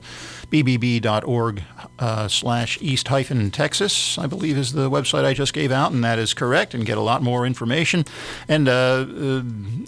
bbb.org 0.52 1.64
uh, 2.00 2.28
slash 2.28 2.78
east 2.82 3.08
hyphen 3.08 3.52
Texas, 3.52 4.18
I 4.18 4.28
believe 4.28 4.58
is 4.58 4.74
the 4.74 4.90
website 4.90 5.24
I 5.24 5.34
just 5.34 5.54
gave 5.54 5.72
out, 5.72 5.92
and 5.92 6.04
that 6.04 6.20
is 6.20 6.34
correct, 6.34 6.74
and 6.74 6.86
get 6.86 6.98
a 6.98 7.02
lot 7.02 7.22
more 7.22 7.46
information. 7.46 8.06
And 8.48 8.68
uh, 8.68 8.72
uh, 8.72 9.44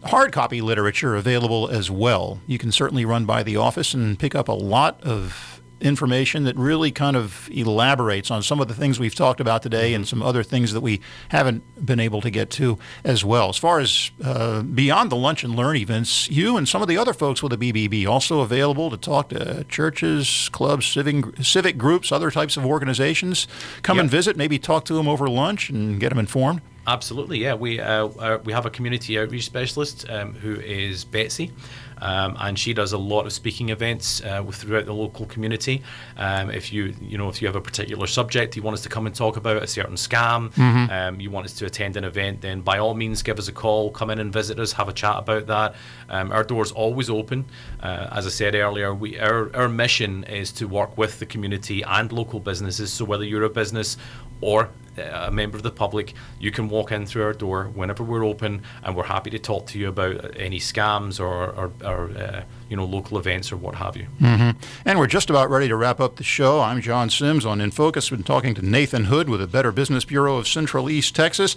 hard 0.08 0.32
copy 0.32 0.53
literature 0.62 1.16
available 1.16 1.70
as 1.70 1.90
well. 1.90 2.40
You 2.48 2.58
can 2.58 2.72
certainly 2.72 3.06
run 3.06 3.26
by 3.26 3.44
the 3.44 3.58
office 3.58 3.94
and 3.94 4.18
pick 4.18 4.36
up 4.36 4.48
a 4.48 4.54
lot 4.54 5.02
of 5.04 5.54
information 5.84 6.46
that 6.46 6.56
really 6.56 6.92
kind 6.92 7.16
of 7.16 7.50
elaborates 7.52 8.32
on 8.32 8.42
some 8.42 8.60
of 8.62 8.68
the 8.68 8.74
things 8.74 9.00
we've 9.00 9.14
talked 9.14 9.40
about 9.40 9.62
today 9.62 9.94
and 9.94 10.08
some 10.08 10.24
other 10.24 10.42
things 10.42 10.72
that 10.74 10.82
we 10.82 11.02
haven't 11.30 11.86
been 11.86 12.00
able 12.00 12.22
to 12.22 12.30
get 12.30 12.50
to 12.50 12.80
as 13.04 13.24
well. 13.26 13.50
As 13.50 13.58
far 13.58 13.80
as 13.80 14.12
uh, 14.24 14.62
beyond 14.62 15.12
the 15.12 15.16
lunch 15.16 15.44
and 15.44 15.56
learn 15.56 15.76
events, 15.76 16.30
you 16.30 16.58
and 16.58 16.68
some 16.68 16.82
of 16.82 16.88
the 16.88 16.98
other 16.98 17.14
folks 17.14 17.44
with 17.44 17.58
the 17.58 17.72
BBB 17.72 18.08
also 18.08 18.40
available 18.40 18.90
to 18.90 18.98
talk 18.98 19.30
to 19.30 19.66
churches, 19.66 20.50
clubs, 20.54 20.86
civic, 20.86 21.26
civic 21.42 21.78
groups, 21.78 22.12
other 22.12 22.32
types 22.32 22.56
of 22.56 22.66
organizations. 22.66 23.48
Come 23.82 23.98
yep. 23.98 24.04
and 24.04 24.12
visit, 24.12 24.38
maybe 24.38 24.58
talk 24.58 24.86
to 24.86 24.94
them 24.94 25.08
over 25.08 25.28
lunch 25.30 25.70
and 25.70 26.00
get 26.00 26.10
them 26.10 26.20
informed. 26.20 26.62
Absolutely, 26.86 27.40
yeah. 27.40 27.54
We 27.54 27.80
uh, 27.80 28.08
uh, 28.08 28.40
we 28.44 28.52
have 28.52 28.66
a 28.66 28.70
community 28.70 29.18
outreach 29.18 29.46
specialist 29.46 30.10
um, 30.10 30.34
who 30.34 30.56
is 30.56 31.06
Betsy, 31.06 31.54
um, 32.02 32.36
and 32.38 32.60
she 32.60 32.74
does 32.74 32.92
a 32.92 32.98
lot 32.98 33.26
of 33.26 33.32
speaking 33.32 33.70
events 33.70 34.22
uh, 34.22 34.44
throughout 34.44 34.86
the 34.86 34.94
local 34.94 35.26
community. 35.26 35.82
Um, 36.18 36.50
if 36.50 36.74
you 36.74 36.94
you 37.00 37.18
know 37.18 37.30
if 37.30 37.42
you 37.42 37.48
have 37.48 37.56
a 37.56 37.62
particular 37.62 38.06
subject 38.06 38.58
you 38.58 38.64
want 38.64 38.74
us 38.74 38.84
to 38.84 38.90
come 38.90 39.06
and 39.06 39.16
talk 39.16 39.38
about 39.38 39.64
a 39.64 39.68
certain 39.68 39.96
scam, 39.96 40.54
mm-hmm. 40.54 40.92
Um, 40.92 41.22
you 41.22 41.32
want 41.32 41.46
us 41.46 41.54
to 41.54 41.66
attend 41.66 41.96
an 41.96 42.04
event, 42.04 42.42
then 42.42 42.60
by 42.60 42.80
all 42.80 42.94
means 42.94 43.24
give 43.24 43.40
us 43.40 43.48
a 43.48 43.54
call, 43.54 43.90
come 43.90 44.10
in 44.10 44.20
and 44.20 44.34
visit 44.34 44.60
us, 44.60 44.74
have 44.74 44.90
a 44.90 44.94
chat 44.94 45.16
about 45.18 45.48
that. 45.48 45.76
Um, 46.10 46.34
our 46.34 46.44
doors 46.44 46.74
always 46.74 47.10
open. 47.10 47.46
Uh, 47.82 48.10
as 48.12 48.26
I 48.26 48.30
said 48.30 48.56
earlier, 48.56 48.94
we 48.94 49.18
our 49.20 49.56
our 49.56 49.70
mission 49.70 50.26
is 50.26 50.52
to 50.54 50.68
work 50.68 50.98
with 50.98 51.20
the 51.20 51.26
community 51.26 51.82
and 51.84 52.12
local 52.12 52.42
businesses. 52.42 52.92
So 52.92 53.06
whether 53.06 53.24
you're 53.24 53.44
a 53.44 53.50
business 53.50 53.96
or 54.44 54.70
a 54.98 55.32
member 55.32 55.58
of 55.58 55.64
the 55.64 55.72
public, 55.72 56.14
you 56.40 56.52
can 56.52 56.70
walk 56.70 56.92
in 56.92 57.06
through 57.06 57.24
our 57.24 57.34
door 57.34 57.66
whenever 57.74 58.04
we're 58.04 58.24
open, 58.24 58.62
and 58.84 58.96
we're 58.96 59.04
happy 59.04 59.30
to 59.32 59.40
talk 59.40 59.68
to 59.68 59.80
you 59.80 59.88
about 59.88 60.38
any 60.38 60.60
scams 60.60 61.20
or, 61.20 61.50
or, 61.50 61.72
or 61.84 62.12
uh, 62.12 62.44
you 62.70 62.78
know 62.78 62.86
local 62.86 63.18
events 63.18 63.52
or 63.52 63.58
what 63.58 63.76
have 63.76 63.98
you. 63.98 64.08
Mm-hmm. 64.22 64.60
And 64.86 65.00
we're 65.00 65.08
just 65.08 65.30
about 65.30 65.50
ready 65.50 65.68
to 65.68 65.76
wrap 65.76 66.00
up 66.00 66.18
the 66.18 66.24
show. 66.24 66.60
I'm 66.60 66.82
John 66.82 67.10
Sims 67.10 67.46
on 67.46 67.62
In 67.62 67.72
Focus. 67.72 68.10
Been 68.10 68.24
talking 68.24 68.54
to 68.56 68.62
Nathan 68.66 69.06
Hood 69.06 69.30
with 69.30 69.40
the 69.40 69.48
Better 69.48 69.72
Business 69.72 70.06
Bureau 70.06 70.38
of 70.38 70.48
Central 70.48 70.90
East 70.90 71.16
Texas. 71.16 71.56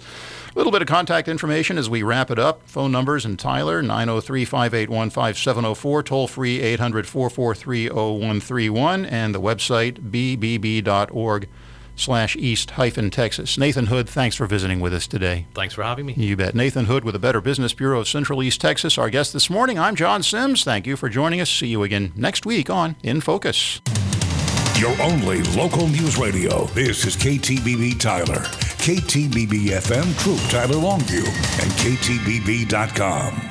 A 0.53 0.57
little 0.57 0.71
bit 0.71 0.81
of 0.81 0.87
contact 0.87 1.27
information 1.27 1.77
as 1.77 1.89
we 1.89 2.01
wrap 2.01 2.31
it 2.31 2.39
up. 2.39 2.67
Phone 2.67 2.91
numbers 2.91 3.25
in 3.25 3.37
Tyler 3.37 3.81
903 3.81 4.45
581 4.45 5.09
5704, 5.11 6.03
toll 6.03 6.27
free 6.27 6.61
800 6.61 7.07
443 7.07 7.89
0131, 7.89 9.05
and 9.05 9.35
the 9.35 9.41
website 9.41 9.99
bbb.org 10.09 11.47
slash 11.97 12.35
east 12.35 12.71
hyphen 12.71 13.09
Texas. 13.09 13.57
Nathan 13.57 13.87
Hood, 13.87 14.07
thanks 14.07 14.35
for 14.35 14.45
visiting 14.47 14.79
with 14.79 14.93
us 14.93 15.07
today. 15.07 15.47
Thanks 15.53 15.73
for 15.73 15.83
having 15.83 16.05
me. 16.05 16.13
You 16.13 16.37
bet. 16.37 16.55
Nathan 16.55 16.85
Hood 16.85 17.03
with 17.03 17.13
the 17.13 17.19
Better 17.19 17.41
Business 17.41 17.73
Bureau 17.73 17.99
of 17.99 18.07
Central 18.07 18.41
East 18.41 18.61
Texas, 18.61 18.97
our 18.97 19.09
guest 19.09 19.33
this 19.33 19.49
morning. 19.49 19.77
I'm 19.77 19.95
John 19.95 20.23
Sims. 20.23 20.63
Thank 20.63 20.87
you 20.87 20.95
for 20.95 21.09
joining 21.09 21.41
us. 21.41 21.49
See 21.49 21.67
you 21.67 21.83
again 21.83 22.13
next 22.15 22.45
week 22.45 22.69
on 22.69 22.95
In 23.03 23.19
Focus. 23.21 23.81
Your 24.79 24.95
only 25.01 25.41
local 25.55 25.87
news 25.87 26.17
radio. 26.17 26.65
This 26.67 27.05
is 27.05 27.15
KTBB 27.15 27.99
Tyler, 27.99 28.41
KTBB 28.77 29.69
FM 29.71 30.15
Troup 30.19 30.39
Tyler 30.51 30.75
Longview, 30.75 31.25
and 31.61 31.71
KTBB.com. 31.71 33.41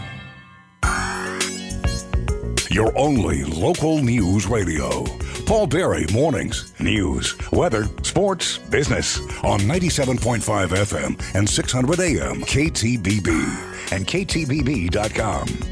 Your 2.77 2.93
only 2.99 3.43
local 3.43 4.03
news 4.03 4.47
radio. 4.47 5.03
Paul 5.47 5.67
Berry 5.67 6.05
Mornings. 6.13 6.79
News, 6.79 7.35
weather, 7.51 7.89
sports, 8.03 8.59
business 8.59 9.19
on 9.43 9.61
97.5 9.61 10.69
FM 10.69 11.35
and 11.35 11.49
600 11.49 12.01
AM 12.01 12.43
KTBB 12.43 13.93
and 13.93 14.07
KTBB.com. 14.07 15.67